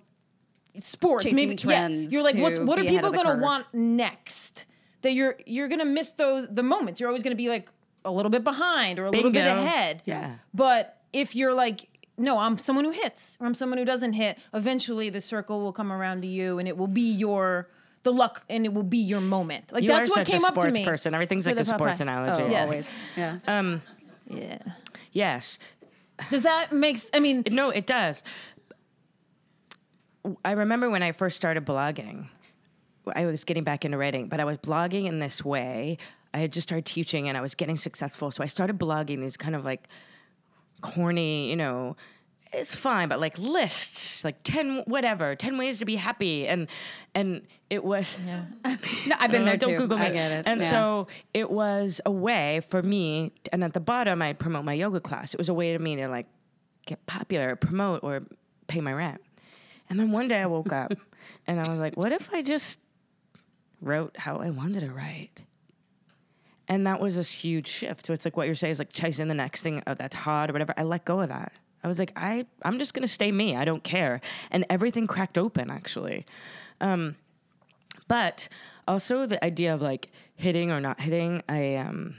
[0.78, 1.24] sports.
[1.24, 2.18] Chasing Maybe trends Yeah.
[2.18, 4.66] You're like, what's what are people gonna want next?
[5.02, 7.00] That you're you're gonna miss those the moments.
[7.00, 7.70] You're always gonna be like
[8.04, 10.02] a little bit behind or a little bit ahead.
[10.04, 10.36] Yeah.
[10.54, 14.38] But if you're like, no, I'm someone who hits or I'm someone who doesn't hit,
[14.54, 17.68] eventually the circle will come around to you and it will be your
[18.04, 19.72] the luck and it will be your moment.
[19.72, 20.84] Like You that's are what such came a up to sports me.
[20.84, 21.14] person.
[21.14, 22.02] Everything's like a sports Popeye.
[22.02, 22.42] analogy.
[22.44, 22.62] Oh, Yes.
[22.62, 22.98] always.
[23.16, 23.38] Yeah.
[23.46, 23.82] Um,
[24.28, 24.58] Yeah.
[25.12, 25.58] yes.
[26.30, 28.22] Does that makes I mean No, it does.
[30.44, 32.26] I remember when I first started blogging,
[33.14, 35.96] I was getting back into writing, but I was blogging in this way.
[36.34, 38.30] I had just started teaching and I was getting successful.
[38.30, 39.88] So I started blogging these kind of like
[40.82, 41.96] corny, you know,
[42.52, 46.46] it's fine, but like lists, like 10 whatever, 10 ways to be happy.
[46.46, 46.68] And
[47.14, 48.44] and it was Yeah.
[49.06, 49.78] No, I've been uh, there don't too.
[49.78, 50.06] Google me.
[50.06, 50.46] I get it.
[50.46, 50.70] And Yeah.
[50.70, 55.00] so it was a way for me, and at the bottom, I'd promote my yoga
[55.00, 55.34] class.
[55.34, 56.26] It was a way to me to like
[56.86, 58.22] get popular, promote, or
[58.66, 59.20] pay my rent.
[59.90, 60.92] And then one day I woke up
[61.46, 62.78] and I was like, what if I just
[63.80, 65.42] wrote how I wanted to write?
[66.70, 68.06] And that was this huge shift.
[68.06, 70.50] So it's like what you're saying is like chasing the next thing oh, that's hot
[70.50, 70.74] or whatever.
[70.76, 71.52] I let go of that.
[71.82, 73.56] I was like, I, I'm just gonna stay me.
[73.56, 74.20] I don't care.
[74.50, 76.26] And everything cracked open actually.
[76.80, 77.16] Um,
[78.08, 78.48] but
[78.86, 82.16] also the idea of like hitting or not hitting, I um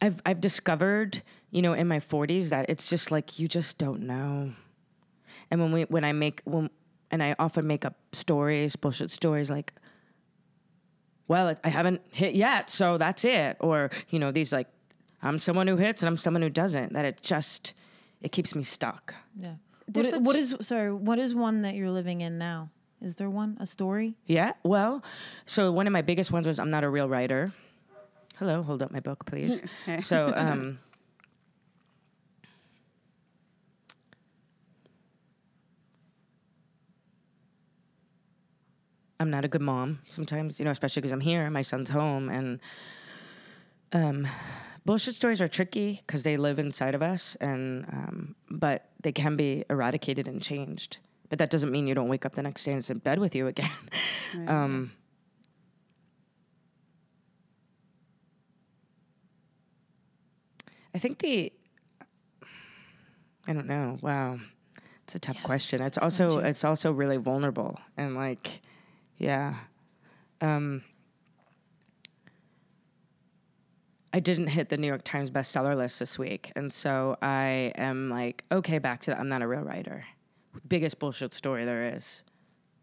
[0.00, 4.02] I've I've discovered, you know, in my 40s that it's just like you just don't
[4.02, 4.52] know.
[5.50, 6.70] And when we when I make when
[7.10, 9.72] and I often make up stories, bullshit stories like
[11.30, 13.56] well, I haven't hit yet, so that's it.
[13.60, 14.66] Or, you know, these like
[15.22, 16.92] I'm someone who hits and I'm someone who doesn't.
[16.92, 17.74] That it just
[18.22, 19.14] it keeps me stuck.
[19.38, 19.48] yeah.
[19.86, 22.70] What, There's i- what is sorry, what is one that you're living in now?
[23.02, 23.56] Is there one?
[23.60, 24.14] A story?
[24.26, 24.52] Yeah.
[24.62, 25.02] Well,
[25.46, 27.50] so one of my biggest ones was I'm not a real writer.
[28.38, 29.62] Hello, hold up my book, please.
[30.04, 30.78] so, um,
[39.18, 42.30] I'm not a good mom sometimes, you know, especially because I'm here, my son's home,
[42.30, 42.58] and
[43.92, 44.26] um,
[44.84, 49.36] bullshit stories are tricky because they live inside of us, and um, but they can
[49.36, 50.98] be eradicated and changed.
[51.28, 53.20] But that doesn't mean you don't wake up the next day and it's in bed
[53.20, 53.70] with you again.
[54.48, 54.90] um,
[60.94, 61.52] I think the
[63.46, 63.98] I don't know.
[64.02, 64.38] Wow.
[65.04, 65.82] It's a tough Yes, question.
[65.82, 68.60] It's it's also it's also really vulnerable and like
[69.16, 69.54] yeah.
[70.40, 70.82] Um
[74.12, 76.52] I didn't hit the New York Times bestseller list this week.
[76.56, 79.20] And so I am like, okay, back to that.
[79.20, 80.04] I'm not a real writer.
[80.66, 82.24] Biggest bullshit story there is.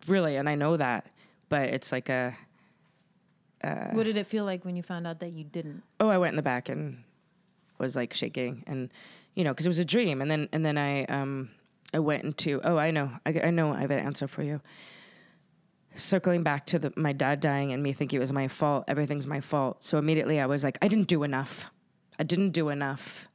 [0.07, 1.07] Really, and I know that.
[1.49, 2.35] But it's like a
[3.91, 5.83] what did it feel like when you found out that you didn't?
[5.99, 7.03] oh, I went in the back and
[7.79, 8.91] was like shaking, and
[9.35, 11.49] you know, because it was a dream, and then and then I um
[11.93, 14.61] I went into oh, I know, I, I know, I have an answer for you.
[15.97, 19.27] Circling back to the, my dad dying and me thinking it was my fault, everything's
[19.27, 19.83] my fault.
[19.83, 21.71] So immediately I was like, I didn't do enough.
[22.19, 23.27] I didn't do enough.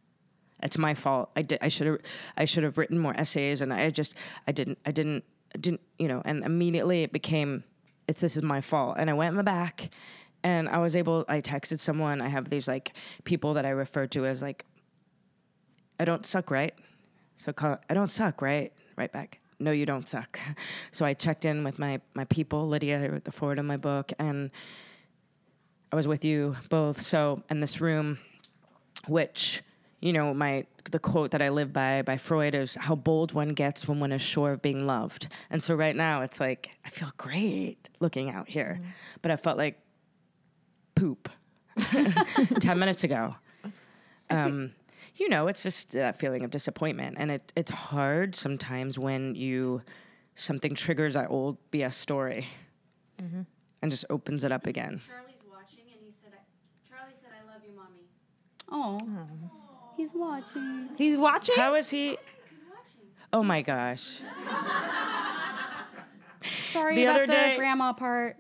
[0.63, 1.31] It's my fault.
[1.35, 1.59] I did.
[1.61, 1.99] I should have.
[2.37, 4.15] I should have written more essays, and I just.
[4.47, 4.79] I didn't.
[4.87, 5.25] I didn't.
[5.55, 5.81] I didn't.
[5.99, 6.23] You know.
[6.25, 7.65] And immediately it became.
[8.07, 8.97] It's this is my fault.
[8.99, 9.91] And I went in the back,
[10.45, 11.25] and I was able.
[11.29, 12.21] I texted someone.
[12.21, 12.95] I have these like
[13.25, 14.65] people that I refer to as like.
[15.99, 16.75] I don't suck, right?
[17.39, 17.79] So call.
[17.91, 18.73] I don't suck, right?
[18.97, 19.41] Right back.
[19.63, 20.39] No, you don't suck.
[20.91, 24.51] So I checked in with my my people, Lydia, the forward of my book, and
[25.91, 27.01] I was with you both.
[27.01, 28.19] So in this room,
[29.07, 29.63] which
[30.01, 33.51] you know my the quote that I live by by Freud is how bold one
[33.51, 35.29] gets when one is sure of being loved.
[35.51, 38.81] And so right now it's like I feel great looking out here,
[39.23, 39.79] but I felt like
[40.95, 41.29] poop
[42.61, 43.37] ten minutes ago.
[44.31, 44.73] Um,
[45.17, 49.83] you know, it's just that feeling of disappointment, and it it's hard sometimes when you
[50.35, 52.47] something triggers that old BS story
[53.23, 53.43] mm-hmm.
[53.83, 55.01] and just opens it up again.
[55.07, 56.33] Charlie's watching, and he said,
[56.89, 58.01] "Charlie said I love you, mommy."
[58.71, 58.99] Oh,
[59.97, 60.89] he's watching.
[60.97, 61.55] He's watching.
[61.57, 62.17] How is he?
[63.33, 64.21] Oh, oh my gosh.
[66.45, 68.37] Sorry The about other the day- grandma part.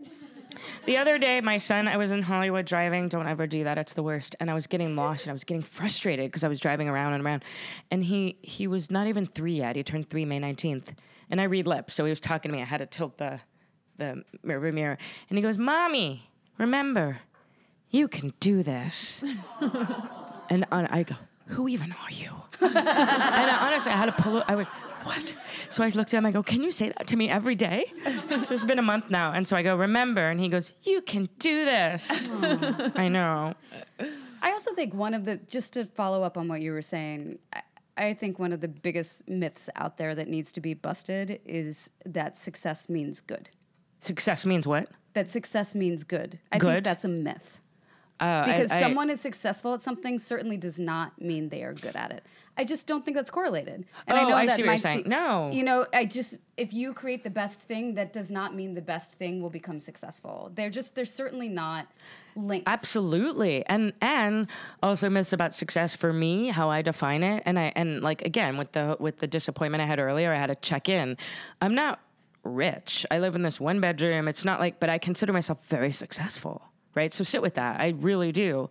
[0.85, 3.09] The other day, my son, I was in Hollywood driving.
[3.09, 4.37] Don't ever do that; it's the worst.
[4.41, 7.15] And I was getting lost, and I was getting frustrated because I was driving around
[7.15, 7.45] and around.
[7.91, 9.77] And he he was not even three yet.
[9.77, 10.95] He turned three May nineteenth,
[11.31, 12.63] and I read lips, so he was talking to me.
[12.63, 13.41] I had to tilt the
[13.99, 14.99] the mirror mirror,
[15.29, 17.19] and he goes, "Mommy, remember,
[17.91, 19.25] you can do this."
[20.51, 24.43] and uh, I go, "Who even are you?" and I, honestly, I had to pull.
[24.47, 24.69] I was
[25.05, 25.35] what?
[25.69, 26.27] So I looked at him.
[26.27, 29.11] I go, "Can you say that to me every day?" so it's been a month
[29.11, 32.09] now, and so I go, "Remember?" And he goes, "You can do this."
[32.97, 33.55] I know.
[34.43, 37.39] I also think one of the just to follow up on what you were saying.
[37.53, 37.63] I,
[37.97, 41.91] I think one of the biggest myths out there that needs to be busted is
[42.07, 43.51] that success means good.
[44.01, 44.89] Success means what?
[45.15, 46.39] That success means good.
[46.51, 46.73] I Good?
[46.73, 47.61] think that's a myth.
[48.23, 51.75] Uh, Because I- I- someone is successful at something certainly does not mean they are
[51.75, 52.23] good at it.
[52.57, 53.87] I just don't think that's correlated.
[54.07, 55.05] And I Oh, know I that see what you're saying.
[55.07, 55.51] No.
[55.53, 58.83] You know, I just if you create the best thing, that does not mean the
[58.83, 60.51] best thing will become successful.
[60.55, 61.87] They're just they're certainly not
[62.37, 62.69] linked.
[62.69, 63.65] Absolutely.
[63.67, 64.49] And and
[64.83, 67.43] also myths about success for me, how I define it.
[67.47, 70.49] And I and like again with the with the disappointment I had earlier, I had
[70.49, 71.17] to check in.
[71.63, 72.01] I'm not
[72.45, 73.07] rich.
[73.11, 74.29] I live in this one bedroom.
[74.29, 76.61] It's not like but I consider myself very successful.
[76.95, 77.13] Right?
[77.13, 77.81] So sit with that.
[77.81, 78.69] I really do.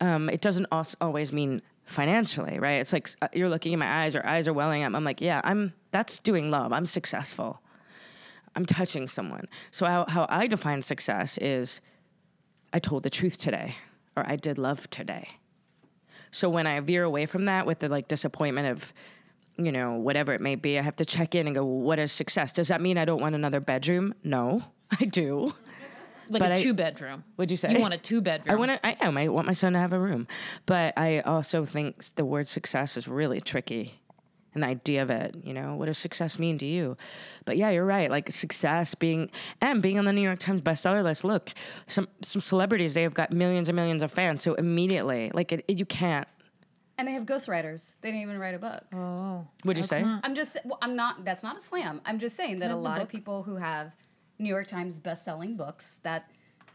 [0.00, 0.66] Um, it doesn't
[1.00, 2.80] always mean financially, right?
[2.80, 4.94] It's like uh, you're looking in my eyes, or eyes are welling up.
[4.94, 5.72] I'm like, yeah, I'm.
[5.92, 6.72] That's doing love.
[6.72, 7.62] I'm successful.
[8.56, 9.48] I'm touching someone.
[9.70, 11.80] So how how I define success is
[12.72, 13.76] I told the truth today,
[14.16, 15.28] or I did love today.
[16.30, 18.92] So when I veer away from that with the like disappointment of,
[19.56, 22.10] you know, whatever it may be, I have to check in and go, what is
[22.10, 22.50] success?
[22.50, 24.14] Does that mean I don't want another bedroom?
[24.24, 24.60] No,
[25.00, 25.54] I do.
[26.28, 27.24] Like but a I- two bedroom.
[27.36, 27.72] What'd you say?
[27.72, 28.54] You want a two bedroom?
[28.54, 28.86] I want to.
[28.86, 29.16] I am.
[29.18, 30.26] I want my son to have a room,
[30.66, 34.00] but I also think the word success is really tricky,
[34.54, 35.34] and the idea of it.
[35.42, 36.96] You know, what does success mean to you?
[37.44, 38.10] But yeah, you're right.
[38.10, 41.24] Like success being and being on the New York Times bestseller list.
[41.24, 41.52] Look,
[41.86, 44.42] some some celebrities they have got millions and millions of fans.
[44.42, 46.26] So immediately, like it, it- you can't.
[46.96, 47.96] and they have ghostwriters.
[48.00, 48.82] They didn't even write a book.
[48.94, 50.00] Oh, What'd you say?
[50.02, 52.00] not- I'm just well, I'm not that's not a slam.
[52.06, 53.90] I'm just saying that a Not the lot of people who have
[54.38, 56.30] New York Times best-selling books, that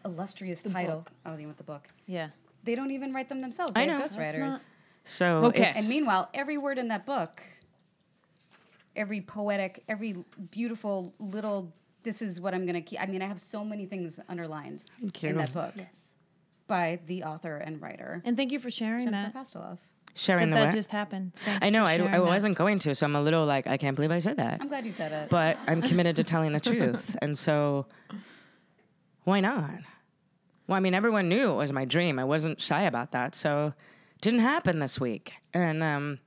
[0.06, 1.06] illustrious title.
[1.26, 1.88] Oh, you want the book?
[2.06, 2.30] yeah.
[2.64, 3.72] They don't even write them themselves.
[3.76, 4.00] I They have know.
[4.08, 4.50] That's ghostwriters.
[4.50, 4.68] not-
[5.06, 5.62] So Okay.
[5.62, 7.42] it's- And meanwhile, every word in that book,
[8.96, 13.02] every poetic, every beautiful little this is what I'm gonna keep.
[13.02, 14.84] I mean, I have so many things underlined
[15.22, 15.74] in that book
[16.68, 19.38] by the author and writer And thank you for sharing Jennifer that.
[19.38, 19.80] Pastiloff.
[20.16, 20.76] Sharing That, the that what?
[20.76, 21.34] just happened.
[21.36, 21.86] Thanks I know.
[21.86, 24.20] for I, I wasn't going to, so I'm a little like, I can't believe I
[24.20, 24.58] said that.
[24.60, 25.30] I'm glad you said it.
[25.30, 27.86] But I'm committed to telling the truth, and so
[29.24, 29.72] why not?
[30.68, 32.20] Well, I mean, everyone knew it was my dream.
[32.20, 33.74] I wasn't shy about that, so
[34.16, 35.34] it didn't happen this week.
[35.54, 36.20] And um,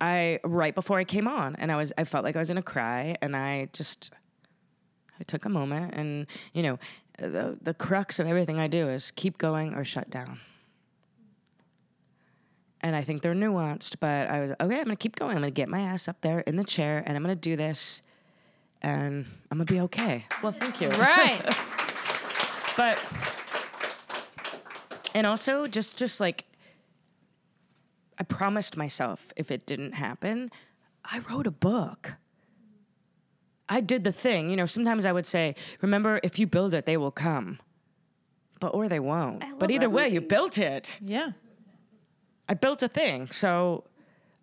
[0.00, 2.62] I right before I came on, and I was I felt like I was gonna
[2.62, 4.12] cry, and I just
[5.20, 6.78] I took a moment, and you know,
[7.18, 10.40] the the crux of everything I do is keep going or shut down.
[12.82, 14.76] And I think they're nuanced, but I was okay.
[14.78, 15.32] I'm gonna keep going.
[15.36, 18.02] I'm gonna get my ass up there in the chair, and I'm gonna do this,
[18.82, 20.26] and I'm gonna be okay.
[20.42, 20.88] Well, thank you.
[20.90, 21.42] Right.
[22.74, 22.98] But
[25.14, 26.46] and also just just like
[28.18, 30.50] I promised myself if it didn't happen,
[31.04, 32.14] I wrote a book.
[33.68, 34.50] I did the thing.
[34.50, 37.58] You know, sometimes I would say, remember, if you build it, they will come.
[38.60, 39.44] But or they won't.
[39.58, 40.98] But either way, you built it.
[41.02, 41.32] yeah.
[42.48, 43.28] I built a thing.
[43.28, 43.84] So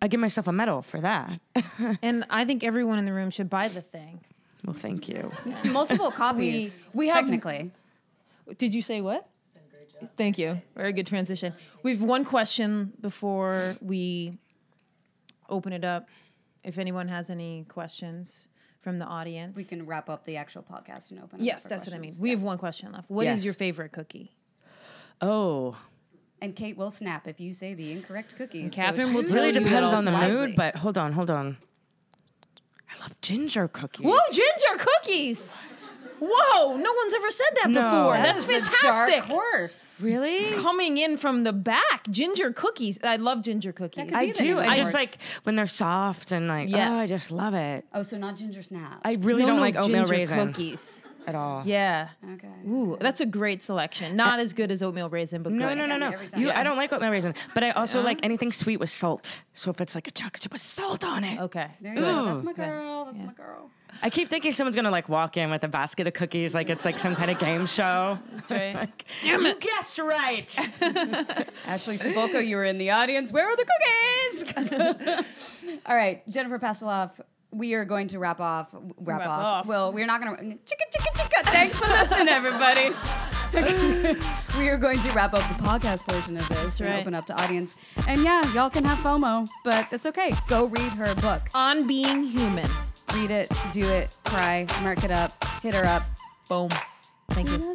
[0.02, 1.40] I give myself a medal for that.
[2.02, 4.20] And I think everyone in the room should buy the thing.
[4.64, 5.30] well, thank you.
[5.64, 6.86] Multiple copies.
[6.92, 7.70] we have- technically.
[8.58, 9.26] Did you say what?
[10.16, 10.60] Thank you.
[10.74, 11.52] Very good transition.
[11.82, 14.38] We've one question before we
[15.48, 16.08] open it up.
[16.64, 18.48] If anyone has any questions
[18.80, 21.38] from the audience, We can wrap up the actual podcast and open.
[21.38, 22.08] it up Yes, for that's what I mean.
[22.08, 22.20] questions.
[22.20, 23.10] We have one question left.
[23.10, 23.44] What is Yes.
[23.44, 24.32] your favorite cookie?
[25.20, 25.76] Oh,
[26.42, 28.74] And Kate will snap if you say the incorrect cookies.
[28.74, 30.32] Kathryn will choose tell really you depends also on the wisely.
[30.48, 30.56] mood.
[30.56, 31.58] But hold on, hold on.
[32.90, 34.06] I love ginger cookies.
[34.06, 35.54] Whoa, ginger cookies!
[36.22, 37.80] Whoa, no one's ever said that No.
[37.88, 38.12] before.
[38.14, 39.14] That That's fantastic.
[39.20, 40.00] Dark horse.
[40.02, 40.46] Really?
[40.62, 42.98] Coming in from the back, ginger cookies.
[43.02, 44.04] I love ginger cookies.
[44.04, 44.56] could I do.
[44.56, 46.98] name And just like when they're soft and like, Yes.
[46.98, 47.86] oh, I just love it.
[47.94, 49.00] Oh, so not ginger snaps.
[49.02, 51.04] I really no, don't no, like oatmeal ginger raisin cookies.
[51.26, 51.62] At all.
[51.66, 52.08] Yeah.
[52.34, 52.48] Okay.
[52.66, 54.16] Ooh, that's a great selection.
[54.16, 55.78] Not as good as oatmeal raisin, but No, good.
[55.78, 56.38] no, no, Every no.
[56.38, 56.58] You, Yeah.
[56.58, 59.36] I don't like oatmeal raisin, but I also like anything sweet with salt.
[59.52, 61.68] So if it's like a chocolate chip with salt on it, Okay.
[61.80, 62.24] There you go.
[62.26, 63.04] That's my girl.
[63.04, 63.70] That's my girl.
[64.02, 66.84] I keep thinking someone's gonna like walk in with a basket of cookies, like it's
[66.84, 68.18] like some kind of game show.
[68.34, 68.74] That's right.
[68.80, 69.56] Like, Damn it!
[69.62, 70.56] You guessed right.
[71.66, 73.32] Ashley Sabulko, you were in the audience.
[73.32, 75.24] Where are the cookies?
[75.86, 77.20] All right, Jennifer Pastiloff.
[77.52, 78.72] We are going to wrap off.
[78.72, 79.44] Wrap, Wrap off.
[79.44, 79.66] off.
[79.66, 80.42] Well, we're not going to.
[80.42, 81.50] Chicka, chicka, chicka.
[81.50, 82.90] Thanks for listening, everybody.
[84.58, 87.00] we are going to wrap up the podcast portion of this and right.
[87.00, 87.76] open up to audience.
[88.06, 90.32] And yeah, y'all can have FOMO, but it's okay.
[90.46, 91.42] Go read her book.
[91.54, 92.70] On being human.
[93.12, 96.04] Read it, do it, cry, mark it up, hit her up.
[96.48, 96.70] Boom.
[97.30, 97.74] Thank you.